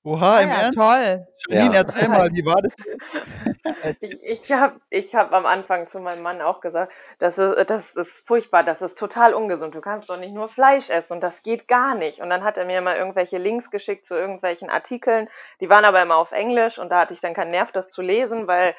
[0.06, 0.78] Oha, ah, im ja, Ernst?
[0.78, 1.28] Toll.
[1.48, 1.82] Janine, ja.
[1.82, 2.74] erzähl mal, wie war das?
[4.02, 7.96] ich ich habe ich hab am Anfang zu meinem Mann auch gesagt, das ist, das
[7.96, 9.76] ist furchtbar, das ist total ungesund.
[9.76, 12.20] Du kannst doch nicht nur Fleisch essen und das geht gar nicht.
[12.20, 15.30] Und dann hat er mir mal irgendwelche Links geschickt zu irgendwelchen Artikeln,
[15.62, 18.02] die waren aber immer auf Englisch und da hatte ich dann keinen Nerv, das zu
[18.02, 18.76] lesen, weil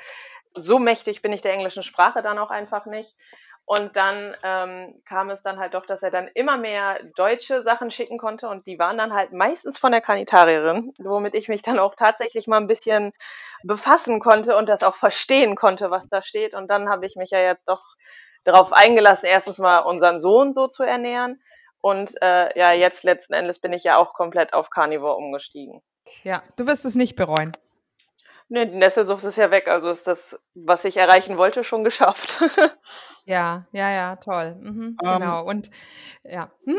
[0.53, 3.17] so mächtig bin ich der englischen Sprache dann auch einfach nicht.
[3.67, 7.91] Und dann ähm, kam es dann halt doch, dass er dann immer mehr deutsche Sachen
[7.91, 11.79] schicken konnte und die waren dann halt meistens von der Kanitarierin, womit ich mich dann
[11.79, 13.13] auch tatsächlich mal ein bisschen
[13.63, 16.53] befassen konnte und das auch verstehen konnte, was da steht.
[16.53, 17.83] Und dann habe ich mich ja jetzt doch
[18.45, 21.41] darauf eingelassen, erstens mal unseren Sohn so zu ernähren.
[21.81, 25.81] Und äh, ja, jetzt letzten Endes bin ich ja auch komplett auf Carnivore umgestiegen.
[26.23, 27.53] Ja, du wirst es nicht bereuen.
[28.49, 32.41] Nee, die Nesselsucht ist ja weg, also ist das, was ich erreichen wollte, schon geschafft.
[33.27, 34.57] Ja, ja, ja, toll.
[34.61, 35.45] Mhm, ähm, genau.
[35.47, 35.71] Und
[36.25, 36.53] ja.
[36.67, 36.77] Hm?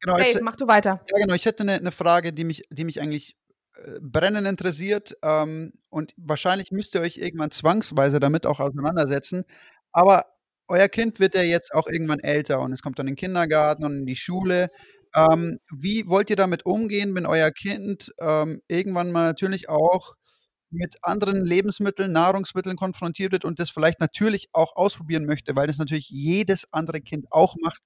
[0.00, 1.00] Genau, Dave, jetzt, mach du weiter.
[1.10, 1.34] Ja, genau.
[1.34, 3.36] Ich hätte eine, eine Frage, die mich, die mich eigentlich
[3.74, 5.16] äh, brennend interessiert.
[5.22, 9.44] Ähm, und wahrscheinlich müsst ihr euch irgendwann zwangsweise damit auch auseinandersetzen.
[9.92, 10.24] Aber
[10.68, 13.84] euer Kind wird ja jetzt auch irgendwann älter und es kommt dann in den Kindergarten
[13.84, 14.68] und in die Schule.
[15.14, 20.17] Ähm, wie wollt ihr damit umgehen, wenn euer Kind ähm, irgendwann mal natürlich auch
[20.70, 25.78] mit anderen Lebensmitteln, Nahrungsmitteln konfrontiert wird und das vielleicht natürlich auch ausprobieren möchte, weil das
[25.78, 27.82] natürlich jedes andere Kind auch macht,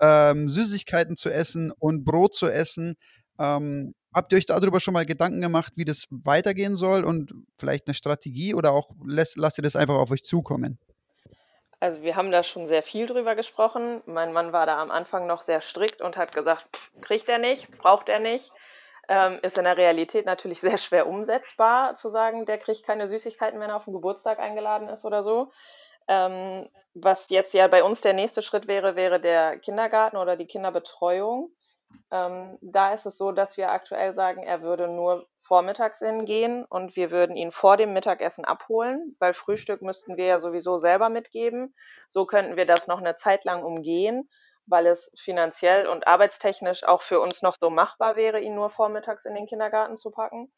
[0.00, 2.96] ähm, Süßigkeiten zu essen und Brot zu essen.
[3.38, 7.86] Ähm, habt ihr euch darüber schon mal Gedanken gemacht, wie das weitergehen soll und vielleicht
[7.86, 10.78] eine Strategie oder auch lasst, lasst ihr das einfach auf euch zukommen?
[11.78, 14.02] Also wir haben da schon sehr viel drüber gesprochen.
[14.06, 16.66] Mein Mann war da am Anfang noch sehr strikt und hat gesagt,
[17.02, 18.50] kriegt er nicht, braucht er nicht
[19.08, 23.60] ähm, ist in der Realität natürlich sehr schwer umsetzbar, zu sagen, der kriegt keine Süßigkeiten,
[23.60, 25.50] wenn er auf den Geburtstag eingeladen ist oder so.
[26.08, 30.46] Ähm, was jetzt ja bei uns der nächste Schritt wäre, wäre der Kindergarten oder die
[30.46, 31.50] Kinderbetreuung.
[32.10, 36.96] Ähm, da ist es so, dass wir aktuell sagen, er würde nur vormittags hingehen und
[36.96, 41.74] wir würden ihn vor dem Mittagessen abholen, weil Frühstück müssten wir ja sowieso selber mitgeben.
[42.08, 44.28] So könnten wir das noch eine Zeit lang umgehen
[44.66, 49.24] weil es finanziell und arbeitstechnisch auch für uns noch so machbar wäre, ihn nur vormittags
[49.24, 50.52] in den Kindergarten zu packen.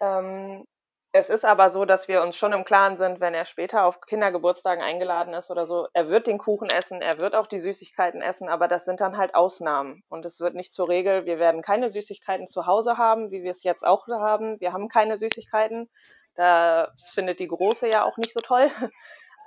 [0.00, 0.64] Ähm,
[1.12, 4.00] Es ist aber so, dass wir uns schon im Klaren sind, wenn er später auf
[4.00, 8.20] Kindergeburtstagen eingeladen ist oder so, er wird den Kuchen essen, er wird auch die Süßigkeiten
[8.22, 10.02] essen, aber das sind dann halt Ausnahmen.
[10.08, 13.52] Und es wird nicht zur Regel, wir werden keine Süßigkeiten zu Hause haben, wie wir
[13.52, 14.60] es jetzt auch haben.
[14.60, 15.88] Wir haben keine Süßigkeiten.
[16.34, 18.70] Das findet die Große ja auch nicht so toll.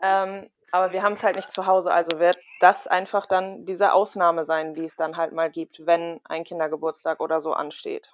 [0.03, 1.91] ähm, aber wir haben es halt nicht zu Hause.
[1.91, 6.19] Also wird das einfach dann diese Ausnahme sein, die es dann halt mal gibt, wenn
[6.25, 8.13] ein Kindergeburtstag oder so ansteht.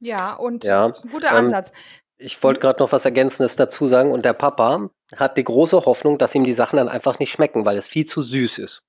[0.00, 1.72] Ja, und Ja, ein guter ähm, Ansatz.
[2.16, 4.12] Ich wollte gerade noch was Ergänzendes dazu sagen.
[4.12, 7.64] Und der Papa hat die große Hoffnung, dass ihm die Sachen dann einfach nicht schmecken,
[7.64, 8.82] weil es viel zu süß ist.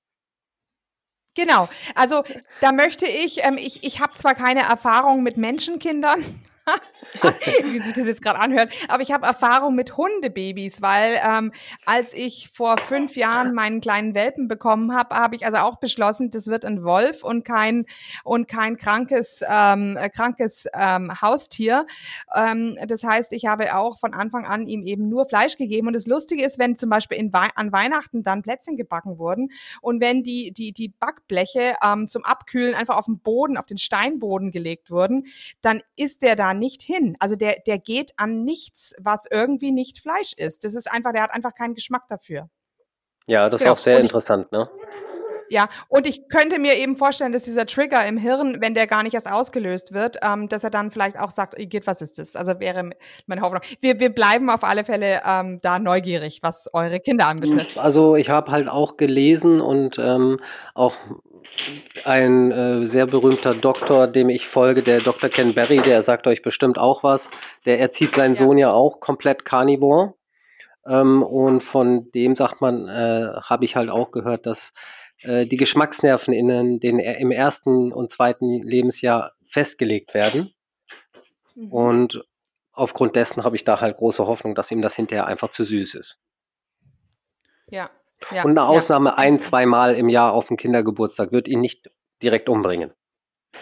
[1.34, 1.68] Genau.
[1.94, 2.22] Also
[2.60, 6.24] da möchte ich, ähm, ich, ich habe zwar keine Erfahrung mit Menschenkindern,
[7.64, 11.52] wie sich das jetzt gerade anhört, aber ich habe Erfahrung mit Hundebabys, weil ähm,
[11.84, 16.30] als ich vor fünf Jahren meinen kleinen Welpen bekommen habe, habe ich also auch beschlossen,
[16.30, 17.86] das wird ein Wolf und kein
[18.24, 21.86] und kein krankes ähm, äh, krankes ähm, Haustier.
[22.34, 25.86] Ähm, das heißt, ich habe auch von Anfang an ihm eben nur Fleisch gegeben.
[25.86, 29.50] Und das Lustige ist, wenn zum Beispiel in Wei an Weihnachten dann Plätzchen gebacken wurden
[29.80, 33.78] und wenn die die die Backbleche ähm, zum Abkühlen einfach auf den Boden, auf den
[33.78, 35.26] Steinboden gelegt wurden,
[35.62, 37.16] dann ist der da nicht hin.
[37.20, 40.64] Also der, der geht an nichts, was irgendwie nicht Fleisch ist.
[40.64, 42.48] Das ist einfach, der hat einfach keinen Geschmack dafür.
[43.26, 43.74] Ja, das Genau.
[43.74, 44.68] ist auch sehr interessant, ne?
[45.48, 49.02] Ja, und ich könnte mir eben vorstellen, dass dieser Trigger im Hirn, wenn der gar
[49.02, 52.34] nicht erst ausgelöst wird, ähm, dass er dann vielleicht auch sagt, Igitt, was ist das?
[52.34, 52.90] Also wäre
[53.26, 53.62] meine Hoffnung.
[53.80, 57.78] Wir, wir bleiben auf alle Fälle ähm, da neugierig, was eure Kinder anbetrifft.
[57.78, 60.40] Also ich habe halt auch gelesen und ähm,
[60.74, 60.94] auch
[62.04, 65.30] ein äh, sehr berühmter Doktor, dem ich folge, der Dr.
[65.30, 67.30] Ken Berry, der sagt euch bestimmt auch was.
[67.64, 68.44] Der erzieht seinen Ja.
[68.44, 70.14] Sohn ja auch komplett Carnivore.
[70.86, 74.72] Ähm, und von dem sagt man, äh, habe ich halt auch gehört, dass
[75.22, 80.54] äh, die Geschmacksnerven in den, im ersten und zweiten Lebensjahr festgelegt werden.
[81.54, 81.72] Mhm.
[81.72, 82.24] Und
[82.72, 85.94] aufgrund dessen habe ich da halt große Hoffnung, dass ihm das hinterher einfach zu süß
[85.94, 86.18] ist.
[87.70, 87.90] Ja.
[88.30, 88.44] Ja.
[88.44, 88.66] Und eine ja.
[88.66, 91.90] Ausnahme ein, zweimal im Jahr auf dem Kindergeburtstag wird ihn nicht
[92.22, 92.92] direkt umbringen.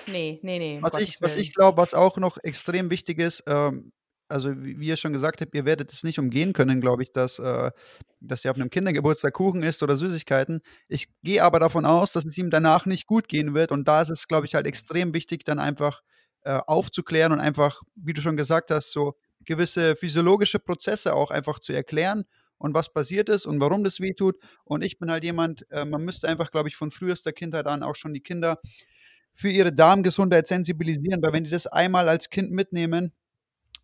[0.06, 0.78] Nee, nee, nee.
[0.82, 3.92] Was ich, was ich glaube, was auch noch extrem wichtig ist, ähm,
[4.28, 7.12] also wie wie ihr schon gesagt habt, ihr werdet es nicht umgehen können, glaube ich,
[7.12, 7.70] dass, äh,
[8.20, 10.60] dass ihr auf einem Kindergeburtstag Kuchen isst oder Süßigkeiten.
[10.88, 13.70] Ich gehe aber davon aus, dass es ihm danach nicht gut gehen wird.
[13.70, 16.00] Und da ist es, glaube ich, halt extrem wichtig, dann einfach
[16.42, 19.14] äh, aufzuklären und einfach, wie du schon gesagt hast, so
[19.44, 22.24] gewisse physiologische Prozesse auch einfach zu erklären
[22.58, 24.36] und was passiert ist und warum das weh tut.
[24.64, 27.82] Und ich bin halt jemand, äh, man müsste einfach, glaube ich, von frühester Kindheit an
[27.82, 28.58] auch schon die Kinder
[29.32, 33.12] für ihre Darmgesundheit sensibilisieren, weil wenn die das einmal als Kind mitnehmen,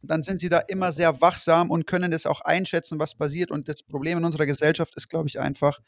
[0.02, 3.50] dann sind sie da immer sehr wachsam und können das auch einschätzen, was passiert.
[3.50, 5.80] Und das Problem in unserer Gesellschaft ist, glaube ich, einfach,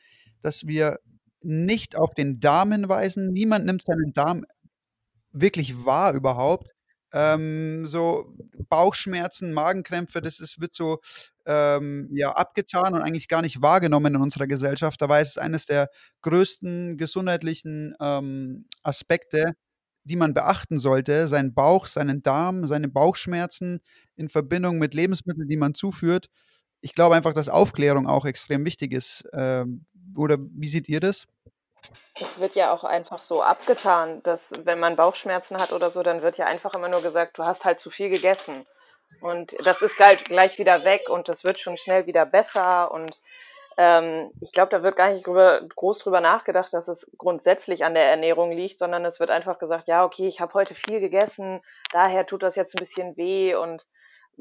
[0.42, 0.99] dass wir
[1.40, 3.33] nicht auf den Darm hinweisen.
[3.33, 4.45] Niemand nimmt seinen Darm
[5.33, 6.68] wirklich wahr überhaupt.
[7.12, 8.35] Ähm, so
[8.68, 11.01] Bauchschmerzen, Magenkrämpfe, das ist, wird so
[11.46, 15.01] ähm, ja, abgetan und eigentlich gar nicht wahrgenommen in unserer Gesellschaft.
[15.01, 15.88] Dabei ist es eines der
[16.22, 19.55] größten gesundheitlichen ähm, Aspekte,
[20.05, 21.29] die man beachten sollte.
[21.29, 23.81] Seinen Bauch, seinen Darm, seine Bauchschmerzen
[24.16, 26.29] in Verbindung mit Lebensmitteln, die man zuführt.
[26.81, 29.25] Ich glaube einfach, dass Aufklärung auch extrem wichtig ist.
[29.33, 29.85] Ähm,
[30.16, 31.27] oder wie seht ihr das?
[32.21, 36.23] Es wird ja auch einfach so abgetan, dass wenn man Bauchschmerzen hat oder so, dann
[36.23, 38.66] wird ja einfach immer nur gesagt, du hast halt zu viel gegessen.
[39.21, 42.90] Und das ist gleich, gleich wieder weg und das wird schon schnell wieder besser.
[42.92, 43.21] Und
[43.77, 47.95] ähm, ich glaube, da wird gar nicht drüber, groß drüber nachgedacht, dass es grundsätzlich an
[47.95, 51.61] der Ernährung liegt, sondern es wird einfach gesagt, ja, okay, ich habe heute viel gegessen,
[51.92, 53.85] daher tut das jetzt ein bisschen weh und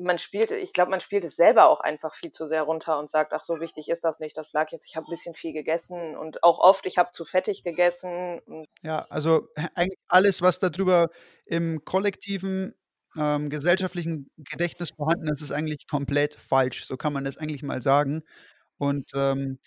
[0.03, 3.09] man spielt, ich glaube, man spielt es selber auch einfach viel zu sehr runter und
[3.09, 5.53] sagt, ach, so wichtig ist das nicht, das lag jetzt, ich habe ein bisschen viel
[5.53, 8.41] gegessen und auch oft, ich habe zu fettig gegessen.
[8.81, 11.09] Ja, also eigentlich alles, was darüber
[11.45, 12.73] im kollektiven,
[13.17, 16.85] ähm, gesellschaftlichen Gedächtnis vorhanden ist, ist eigentlich komplett falsch.
[16.85, 18.23] So kann man das eigentlich mal sagen.
[18.77, 19.59] Und ähm,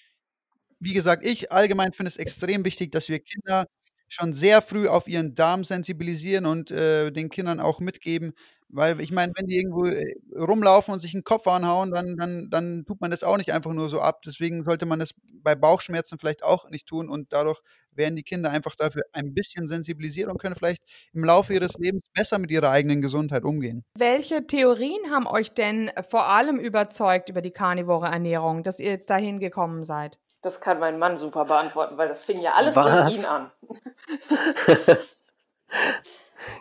[0.80, 3.66] wie gesagt, ich allgemein finde es extrem wichtig, dass wir Kinder
[4.14, 8.32] schon sehr früh auf ihren Darm sensibilisieren und äh, den Kindern auch mitgeben,
[8.68, 12.50] weil ich meine, wenn die irgendwo äh, rumlaufen und sich einen Kopf anhauen, dann, dann,
[12.50, 14.22] dann tut man das auch nicht einfach nur so ab.
[14.26, 17.60] Deswegen sollte man das bei Bauchschmerzen vielleicht auch nicht tun und dadurch
[17.92, 22.06] werden die Kinder einfach dafür ein bisschen sensibilisiert und können vielleicht im Laufe ihres Lebens
[22.12, 23.84] besser mit ihrer eigenen Gesundheit umgehen.
[23.96, 29.08] Welche Theorien haben euch denn vor allem überzeugt über die karnivore Ernährung, dass ihr jetzt
[29.10, 30.18] dahin gekommen seid?
[30.44, 33.04] Das kann mein Mann super beantworten, weil das fing ja alles Was?
[33.04, 33.50] durch ihn an.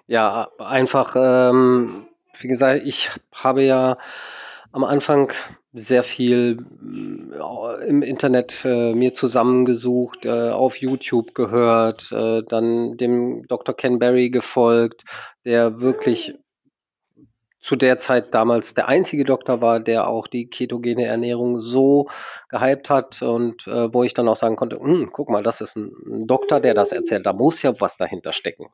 [0.08, 2.08] Ja, einfach, ähm,
[2.40, 3.98] wie gesagt, ich habe ja
[4.72, 5.32] am Anfang
[5.74, 6.66] sehr viel
[7.32, 13.76] äh, im Internet äh, mir zusammengesucht, äh, auf YouTube gehört, äh, dann dem Dr.
[13.76, 15.04] Ken Berry gefolgt,
[15.46, 16.36] der wirklich
[17.64, 22.10] zu der Zeit damals der einzige Doktor war, der auch die ketogene Ernährung so
[22.50, 25.78] gehypt hat und äh, wo ich dann auch sagen konnte, hm, guck mal, das ist
[25.78, 28.68] ein, ein, Doktor, der das erzählt, da muss ja was dahinter stecken.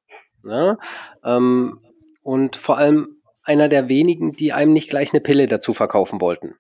[0.44, 0.78] Ne?
[1.24, 1.80] Ähm,
[2.24, 6.56] und vor allem einer der wenigen, die einem nicht gleich eine Pille dazu verkaufen wollten.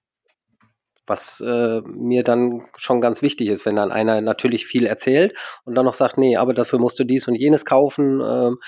[1.07, 5.73] Was äh, mir dann schon ganz wichtig ist, wenn dann einer natürlich viel erzählt und
[5.73, 8.21] dann noch sagt, nee, aber dafür musst du dies und jenes kaufen.
[8.21, 8.59] Ähm,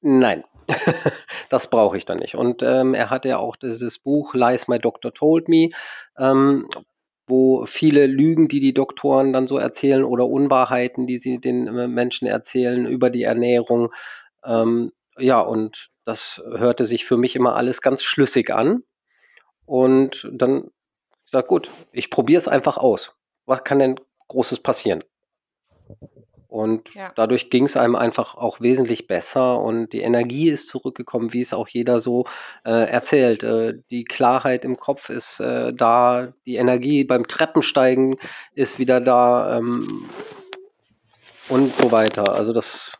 [0.00, 0.44] nein,
[1.50, 2.34] das brauche ich dann nicht.
[2.34, 5.70] Und ähm, er hatte ja auch dieses Buch Lies My Doctor Told Me,
[6.18, 6.68] ähm,
[7.26, 11.88] wo viele Lügen, die die Doktoren dann so erzählen oder Unwahrheiten, die sie den äh,
[11.88, 13.92] Menschen erzählen über die Ernährung.
[14.44, 18.82] Ähm, ja, und das hörte sich für mich immer alles ganz schlüssig an.
[19.64, 20.70] Und dann
[21.26, 23.14] sag gut, ich probiere es einfach aus.
[23.46, 25.04] Was kann denn Großes passieren?
[26.50, 27.12] Und ja.
[27.14, 31.52] dadurch ging es einem einfach auch wesentlich besser und die Energie ist zurückgekommen, wie es
[31.52, 32.26] auch jeder so
[32.64, 33.44] äh, erzählt.
[33.44, 38.16] Äh, die Klarheit im Kopf ist äh, da, die Energie beim Treppensteigen
[38.56, 40.10] ist wieder da ähm,
[41.50, 42.34] und so weiter.
[42.34, 42.94] Also das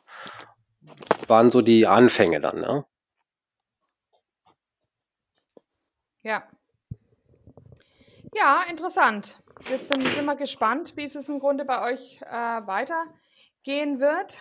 [1.26, 2.60] waren so die Anfänge dann.
[2.60, 2.84] Ne?
[6.22, 6.44] Ja.
[8.32, 9.40] Ja, interessant.
[9.68, 13.06] Jetzt sind, sind wir gespannt, wie es im Grunde bei euch äh, weiter
[13.62, 14.38] gehen wird?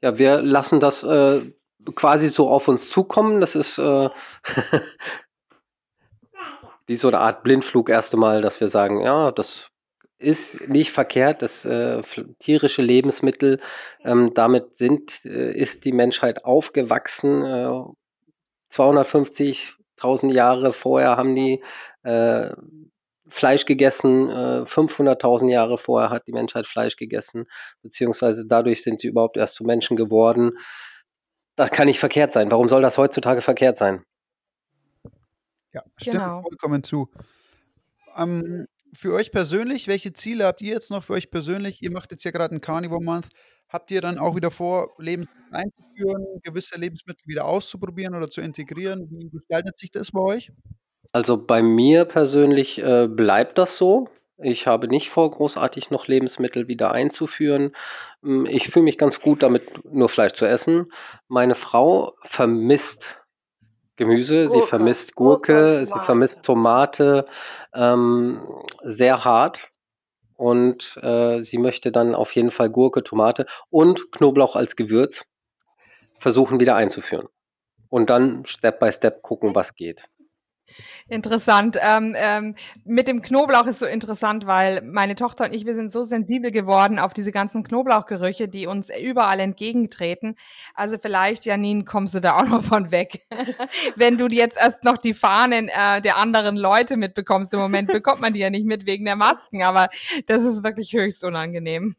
[0.00, 1.40] Ja, wir lassen das äh,
[1.94, 3.40] quasi so auf uns zukommen.
[3.40, 4.10] Das ist äh,
[6.86, 9.70] wie so eine Art Blindflug erste Mal, dass wir sagen, ja, das
[10.18, 12.02] ist nicht verkehrt, das äh,
[12.38, 13.60] tierische Lebensmittel,
[14.02, 17.44] ähm, damit sind, äh, ist die Menschheit aufgewachsen.
[17.44, 17.82] Äh,
[18.72, 21.62] 250.000 Jahre vorher haben die
[22.02, 22.50] äh,
[23.28, 24.30] Fleisch gegessen.
[24.30, 27.46] Äh, 500.000 Jahre vorher hat die Menschheit Fleisch gegessen,
[27.82, 30.58] beziehungsweise dadurch sind sie überhaupt erst zu Menschen geworden.
[31.56, 32.50] Das kann nicht verkehrt sein.
[32.50, 34.04] Warum soll das heutzutage verkehrt sein?
[35.72, 36.42] Ja, stimmt genau.
[36.42, 37.10] vollkommen zu.
[38.16, 41.82] Ähm, für euch persönlich, welche Ziele habt ihr jetzt noch für euch persönlich?
[41.82, 43.28] Ihr macht jetzt ja gerade einen Carnivore Month.
[43.68, 49.08] Habt ihr dann auch wieder vor, Lebensmittel einzuführen, gewisse Lebensmittel wieder auszuprobieren oder zu integrieren?
[49.10, 50.52] Wie gestaltet sich das bei euch?
[51.16, 54.10] Also bei mir persönlich äh, bleibt das so.
[54.36, 57.74] Ich habe nicht vor, großartig noch Lebensmittel wieder einzuführen.
[58.22, 60.92] Hm, ich fühle mich ganz gut damit, nur Fleisch zu essen.
[61.26, 63.16] Meine Frau vermisst
[63.96, 64.60] Gemüse, Gurke.
[64.60, 67.24] sie vermisst Gurke, Gurke sie vermisst Tomate
[67.72, 68.42] ähm,
[68.84, 69.70] sehr hart.
[70.34, 75.24] Und äh, sie möchte dann auf jeden Fall Gurke, Tomate und Knoblauch als Gewürz
[76.18, 77.28] versuchen wieder einzuführen.
[77.88, 80.10] Und dann Step by Step gucken, was geht.
[81.08, 81.78] Interessant.
[81.80, 85.90] Ähm, ähm, mit dem Knoblauch ist so interessant, weil meine Tochter und ich, wir sind
[85.92, 90.36] so sensibel geworden auf diese ganzen Knoblauchgerüche, die uns überall entgegentreten.
[90.74, 93.26] Also vielleicht, Janine, kommst du da auch noch von weg.
[93.96, 98.20] Wenn du jetzt erst noch die Fahnen äh, der anderen Leute mitbekommst, im Moment bekommt
[98.20, 99.88] man die ja nicht mit wegen der Masken, aber
[100.26, 101.96] das ist wirklich höchst unangenehm.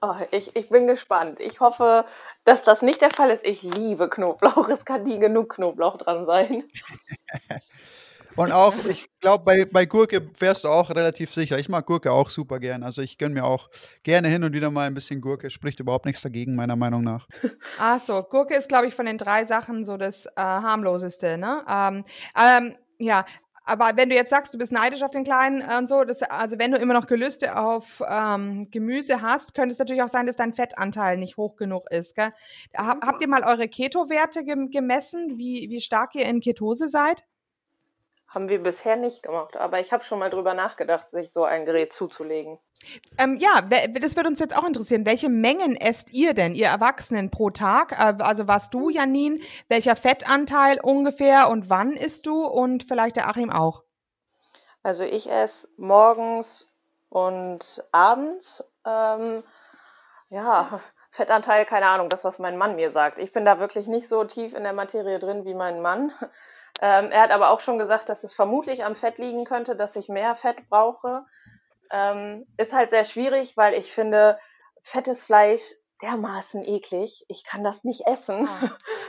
[0.00, 1.40] Oh, ich, ich bin gespannt.
[1.40, 2.04] Ich hoffe,
[2.44, 3.44] dass das nicht der Fall ist.
[3.44, 4.68] Ich liebe Knoblauch.
[4.68, 6.64] Es kann nie genug Knoblauch dran sein.
[8.36, 11.58] Und auch, ich glaube, bei, bei Gurke wärst du auch relativ sicher.
[11.58, 12.82] Ich mag Gurke auch super gern.
[12.82, 13.70] Also ich gönne mir auch
[14.02, 15.50] gerne hin und wieder mal ein bisschen Gurke.
[15.50, 17.28] Spricht überhaupt nichts dagegen, meiner Meinung nach.
[17.78, 21.38] Ach so, Gurke ist, glaube ich, von den drei Sachen so das äh, harmloseste.
[21.38, 21.64] Ne?
[21.68, 22.04] Ähm,
[22.36, 23.24] ähm, ja,
[23.64, 26.58] aber wenn du jetzt sagst, du bist neidisch auf den Kleinen und so, das, also
[26.58, 30.36] wenn du immer noch Gelüste auf ähm, Gemüse hast, könnte es natürlich auch sein, dass
[30.36, 32.14] dein Fettanteil nicht hoch genug ist.
[32.14, 32.32] Gell?
[32.76, 37.24] Hab, habt ihr mal eure Keto-Werte gemessen, wie, wie stark ihr in Ketose seid?
[38.34, 41.64] Haben wir bisher nicht gemacht, aber ich habe schon mal drüber nachgedacht, sich so ein
[41.66, 42.58] Gerät zuzulegen.
[43.16, 45.06] Ähm, ja, das würde uns jetzt auch interessieren.
[45.06, 47.92] Welche Mengen esst ihr denn, ihr Erwachsenen, pro Tag?
[47.92, 53.28] Äh, also was du, Janine, welcher Fettanteil ungefähr und wann isst du und vielleicht der
[53.28, 53.84] Achim auch?
[54.82, 56.68] Also ich esse morgens
[57.10, 58.64] und abends.
[58.84, 59.44] Ähm,
[60.30, 63.18] ja, Fettanteil, keine Ahnung, das, was mein Mann mir sagt.
[63.18, 66.12] Ich bin da wirklich nicht so tief in der Materie drin wie mein Mann.
[66.80, 69.96] Ähm, er hat aber auch schon gesagt, dass es vermutlich am Fett liegen könnte, dass
[69.96, 71.24] ich mehr Fett brauche.
[71.90, 74.38] Ähm, ist halt sehr schwierig, weil ich finde,
[74.82, 77.24] fettes Fleisch dermaßen eklig.
[77.28, 78.48] Ich kann das nicht essen.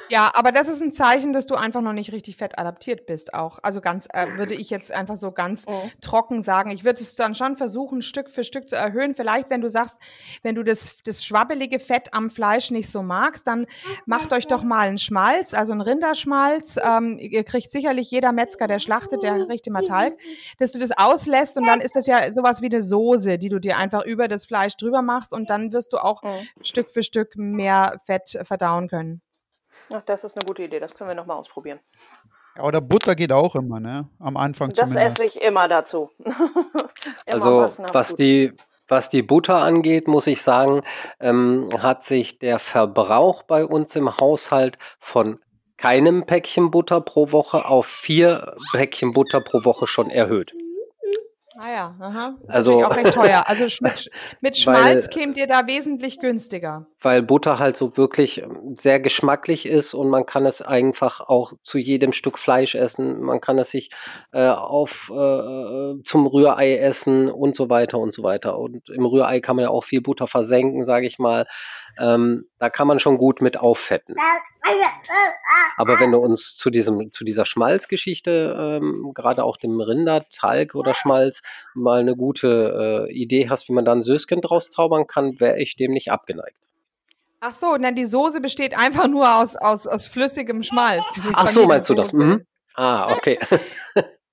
[0.08, 3.34] Ja, aber das ist ein Zeichen, dass du einfach noch nicht richtig fett adaptiert bist
[3.34, 3.58] auch.
[3.64, 5.74] Also ganz, äh, würde ich jetzt einfach so ganz mhm.
[6.00, 6.70] trocken sagen.
[6.70, 9.16] Ich würde es dann schon versuchen, Stück für Stück zu erhöhen.
[9.16, 10.00] Vielleicht, wenn du sagst,
[10.44, 13.66] wenn du das, das schwabbelige Fett am Fleisch nicht so magst, dann
[14.06, 16.78] macht euch doch mal einen Schmalz, also einen Rinderschmalz.
[16.84, 20.20] Ähm, ihr kriegt sicherlich jeder Metzger, der schlachtet, der riecht immer Talg,
[20.60, 23.60] dass du das auslässt und dann ist das ja sowas wie eine Soße, die du
[23.60, 26.30] dir einfach über das Fleisch drüber machst und dann wirst du auch mhm.
[26.62, 29.22] Stück für Stück mehr Fett verdauen können.
[29.92, 30.80] Ach, das ist eine gute Idee.
[30.80, 31.80] Das können wir nochmal ausprobieren.
[32.56, 34.10] Ja, oder Butter geht auch immer, ne?
[34.20, 35.20] Am Anfang Das zumindest.
[35.20, 36.10] esse ich immer dazu.
[36.20, 36.36] immer
[37.28, 37.56] Also
[37.94, 38.20] was gut.
[38.20, 38.54] die,
[38.88, 40.84] was die Butter angeht, muss ich sagen,
[41.20, 45.40] ähm, hat sich der Verbrauch bei uns im Haushalt von
[45.78, 50.54] keinem Päckchen Butter pro Woche auf vier Päckchen Butter pro Woche schon erhöht.
[51.60, 52.36] Ah ja, aha.
[52.44, 53.44] Ist Also- natürlich auch recht teuer.
[53.48, 54.10] Also mit,
[54.42, 56.86] mit Weil- Schmalz kämt ihr da wesentlich günstiger.
[57.02, 61.54] weil Butter halt so wirklich ähm, sehr geschmacklich ist und man kann es einfach auch
[61.64, 63.22] zu jedem Stück Fleisch essen.
[63.22, 63.92] Man kann es sich
[64.34, 68.58] äh, auf äh, äh, zum Rührei essen und so weiter und so weiter.
[68.58, 71.46] Und im Rührei kann man ja auch viel Butter versenken, sage ich mal.
[72.00, 74.16] Ähm, da kann man schon gut mit auffetten.
[75.78, 80.94] Aber wenn du uns zu diesem zu dieser Schmalzgeschichte, ähm, gerade auch dem Rindertalg oder
[80.94, 81.42] Schmalz,
[81.74, 85.60] mal eine gute äh, Idee hast, wie man da ein Söschen draus zaubern kann, wäre
[85.60, 86.58] ich dem nicht abgeneigt.
[87.42, 91.06] Ach so, na, die Soße besteht einfach nur aus, aus, aus flüssigem Schmalz.
[91.36, 92.12] Ach so, meinst du das?
[92.12, 92.46] Mhm.
[92.74, 93.40] Ah, okay.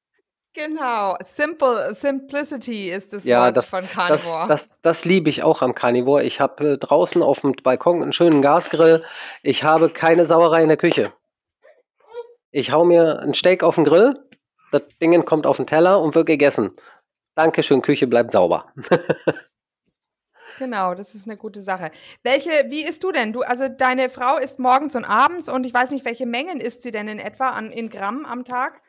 [0.55, 1.16] Genau.
[1.22, 4.48] Simple, Simplicity ist das Ja, Wort das, von das, Carnivore.
[4.48, 6.24] das, das liebe ich auch am Carnivore.
[6.24, 9.03] Ich habe äh, draußen auf dem Balkon einen schönen Gasgrill.
[9.42, 11.12] Ich habe keine Sauerei in der Küche.
[12.50, 14.14] Ich hau mir ein Steak auf den Grill,
[14.72, 16.76] das Ding kommt auf den Teller und wird gegessen.
[17.34, 18.72] Dankeschön, Küche bleibt sauber.
[20.59, 21.90] Genau, das ist eine gute Sache.
[22.22, 23.32] Welche, wie isst du denn?
[23.32, 26.82] Du, also deine Frau isst morgens und abends und ich weiß nicht, welche Mengen isst
[26.82, 28.80] sie denn in etwa an, in Gramm am Tag?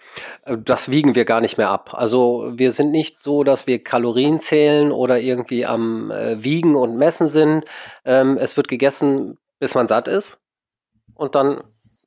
[0.46, 1.94] Äh, Das wiegen wir gar nicht mehr ab.
[1.94, 6.98] Also wir sind nicht so, dass wir Kalorien zählen oder irgendwie am äh, Wiegen und
[6.98, 7.66] Messen sind.
[8.06, 10.38] Ähm, es wird gegessen, bis man satt ist
[11.16, 11.64] und dann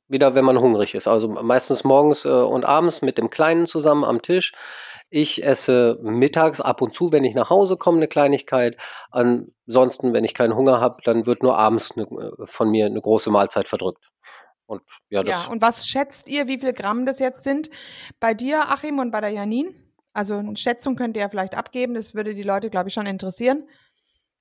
[0.07, 1.07] wieder, wenn man hungrig ist.
[1.07, 4.53] Also meistens morgens äh, und abends mit dem Kleinen zusammen am Tisch.
[5.09, 8.77] Ich esse mittags ab und zu, wenn ich nach Hause komme, eine Kleinigkeit.
[9.11, 13.01] Ansonsten, wenn ich keinen Hunger habe, dann wird nur abends ne, äh, von mir eine
[13.01, 14.03] große Mahlzeit verdrückt.
[14.65, 17.69] Und ja, Ja, und was schätzt ihr, wie viel Gramm das jetzt sind
[18.19, 19.73] bei dir, Achim, und bei der Janine?
[20.13, 23.05] Also eine Schätzung könnt ihr ja vielleicht abgeben, das würde die Leute, glaube ich, schon
[23.05, 23.63] interessieren.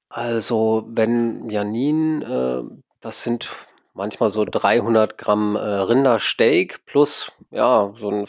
[0.09, 3.51] Also, wenn Janine, äh, das sind
[3.97, 8.27] manchmal so 300 Gramm äh, Rindersteak plus ja so ein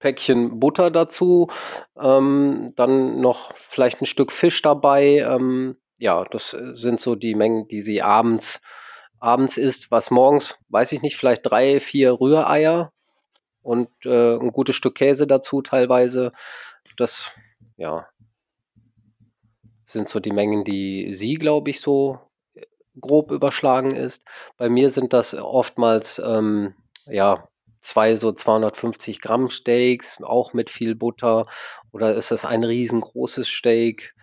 [0.00, 1.48] Viertelpäckchen Butter dazu,
[1.98, 5.18] ähm, dann noch vielleicht ein Stück Fisch dabei.
[5.18, 8.60] Ähm, ja, das äh, sind so die Mengen, die sie abends
[9.18, 9.90] abends isst.
[9.90, 12.92] Was morgens, weiß ich nicht, vielleicht drei, vier Rühreier
[13.62, 16.32] und äh, ein gutes Stück Käse dazu teilweise.
[16.96, 17.26] Das,
[17.76, 18.08] ja,
[19.84, 22.18] sind so die Mengen, die sie, glaube ich, so
[22.54, 22.62] äh,
[22.98, 24.24] grob überschlagen ist.
[24.56, 26.74] Bei mir sind das oftmals, ähm,
[27.06, 27.49] ja,
[27.82, 31.46] zwei so 250 Gramm Steaks, auch mit viel Butter.
[31.92, 34.14] Oder ist das ein riesengroßes Steak?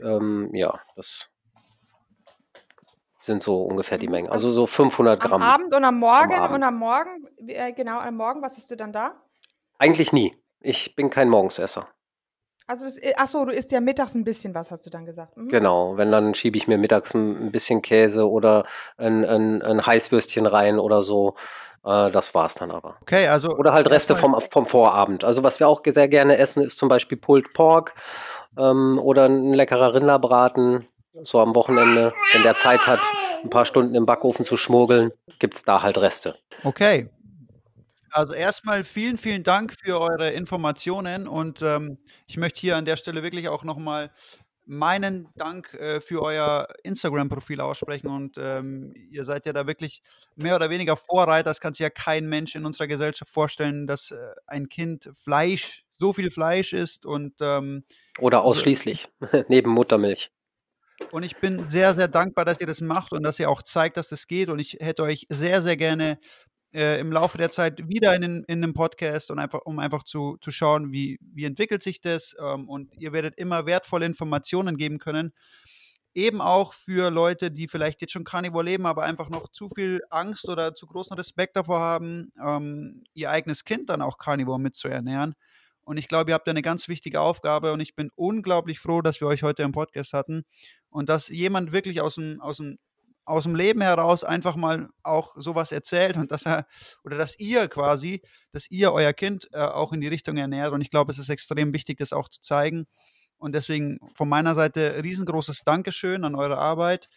[0.00, 1.28] Ähm, ja, das
[3.22, 4.12] sind so ungefähr die Mhm.
[4.12, 4.28] Mengen.
[4.30, 5.42] Also so 500 Am Gramm.
[5.42, 6.54] Abend und am Morgen Abend.
[6.56, 9.14] und am Morgen, äh, genau, am Morgen, was isst du dann da?
[9.78, 10.36] Eigentlich nie.
[10.60, 11.88] Ich bin kein Morgensesser.
[12.66, 15.36] Also, das, ach so, du isst ja mittags ein bisschen was, hast du dann gesagt.
[15.36, 15.48] Mhm.
[15.48, 18.64] Genau, wenn, dann schiebe ich mir mittags ein, ein bisschen Käse oder
[18.96, 21.34] ein, ein, ein Heißwürstchen rein oder so.
[21.84, 22.96] Äh, das war's dann aber.
[23.02, 23.50] Okay, also.
[23.56, 25.24] Oder halt Reste vom, vom Vorabend.
[25.24, 27.94] Also was wir auch sehr gerne essen, ist zum Beispiel Pulled Pork
[28.58, 30.86] ähm, oder ein leckerer Rinderbraten.
[31.22, 32.98] So am Wochenende, wenn der Zeit hat,
[33.44, 36.36] ein paar Stunden im Backofen zu schmuggeln, gibt's da halt Reste.
[36.64, 37.08] Okay.
[38.10, 42.96] Also erstmal vielen, vielen Dank für eure Informationen und ähm, ich möchte hier an der
[42.96, 44.10] Stelle wirklich auch nochmal
[44.66, 50.02] meinen Dank äh, für euer Instagram-Profil aussprechen und ähm, ihr seid ja da wirklich
[50.36, 51.50] mehr oder weniger Vorreiter.
[51.50, 55.84] Das kann sich ja kein Mensch in unserer Gesellschaft vorstellen, dass äh, ein Kind Fleisch,
[55.90, 57.84] so viel Fleisch isst und ähm,
[58.18, 59.08] Oder ausschließlich,
[59.48, 60.30] neben Muttermilch.
[61.10, 63.96] Und ich bin sehr, sehr dankbar, dass ihr das macht und dass ihr auch zeigt,
[63.96, 64.48] dass das geht.
[64.48, 66.18] Und ich hätte euch sehr, sehr gerne
[66.74, 70.36] äh, im Laufe der Zeit wieder in, in einem Podcast und einfach, um einfach zu,
[70.40, 72.34] zu schauen, wie, wie entwickelt sich das.
[72.40, 75.32] Ähm, und ihr werdet immer wertvolle Informationen geben können.
[76.14, 80.00] Eben auch für Leute, die vielleicht jetzt schon Carnivore leben, aber einfach noch zu viel
[80.10, 85.34] Angst oder zu großen Respekt davor haben, ähm, ihr eigenes Kind dann auch Carnivore mitzuernähren.
[85.84, 89.02] Und ich glaube, ihr habt da eine ganz wichtige Aufgabe und ich bin unglaublich froh,
[89.02, 90.44] dass wir euch heute im Podcast hatten
[90.88, 92.78] und dass jemand wirklich aus dem, aus dem,
[93.24, 96.66] aus dem Leben heraus einfach mal auch sowas erzählt und dass er
[97.04, 98.22] oder dass ihr quasi,
[98.52, 100.72] dass ihr euer Kind äh, auch in die Richtung ernährt.
[100.72, 102.86] Und ich glaube, es ist extrem wichtig, das auch zu zeigen.
[103.38, 107.08] Und deswegen von meiner Seite riesengroßes Dankeschön an eure Arbeit.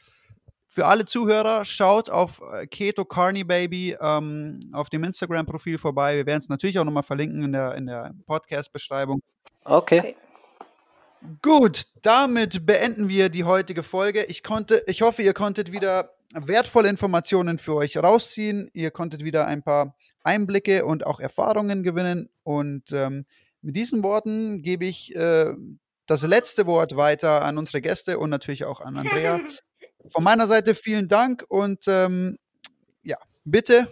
[0.69, 6.17] Für alle Zuhörer, schaut auf äh, Keto Carney Baby ähm, auf dem Instagram-Profil vorbei.
[6.17, 9.21] Wir werden es natürlich auch nochmal verlinken in der, in der Podcast-Beschreibung.
[9.63, 9.99] Okay.
[9.99, 10.15] Okay.
[11.41, 14.23] Gut, damit beenden wir die heutige Folge.
[14.25, 18.69] Ich konnte, ich hoffe, ihr konntet wieder wertvolle Informationen für euch rausziehen.
[18.73, 22.29] Ihr konntet wieder ein paar Einblicke und auch Erfahrungen gewinnen.
[22.43, 23.25] Und ähm,
[23.61, 25.53] mit diesen Worten gebe ich äh,
[26.05, 29.39] das letzte Wort weiter an unsere Gäste und natürlich auch an Andrea.
[30.09, 32.37] Von meiner Seite vielen Dank und ähm,
[33.03, 33.87] ja, bitte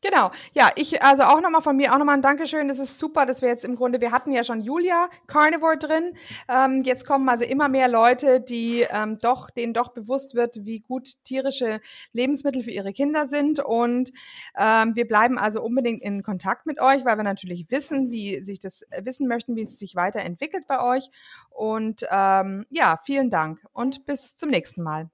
[0.00, 0.30] Genau.
[0.54, 2.68] Ja, ich, also auch nochmal von mir auch nochmal ein Dankeschön.
[2.68, 6.14] Das ist super, dass wir jetzt im Grunde, wir hatten ja schon Julia Carnivore drin.
[6.48, 10.80] Ähm, jetzt kommen also immer mehr Leute, die ähm, doch, denen doch bewusst wird, wie
[10.80, 11.80] gut tierische
[12.12, 13.58] Lebensmittel für ihre Kinder sind.
[13.58, 14.12] Und
[14.56, 18.60] ähm, wir bleiben also unbedingt in Kontakt mit euch, weil wir natürlich wissen, wie sich
[18.60, 21.10] das äh, wissen möchten, wie es sich weiterentwickelt bei euch.
[21.50, 25.10] Und ähm, ja, vielen Dank und bis zum nächsten Mal.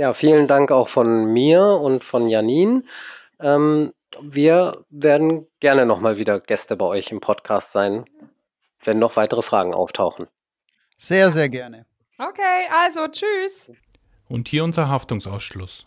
[0.00, 2.84] Ja, vielen Dank auch von mir und von Janine.
[3.38, 3.92] Ähm,
[4.22, 8.06] wir werden gerne nochmal wieder Gäste bei euch im Podcast sein,
[8.82, 10.26] wenn noch weitere Fragen auftauchen.
[10.96, 11.84] Sehr, sehr gerne.
[12.16, 13.72] Okay, also tschüss.
[14.26, 15.86] Und hier unser Haftungsausschluss.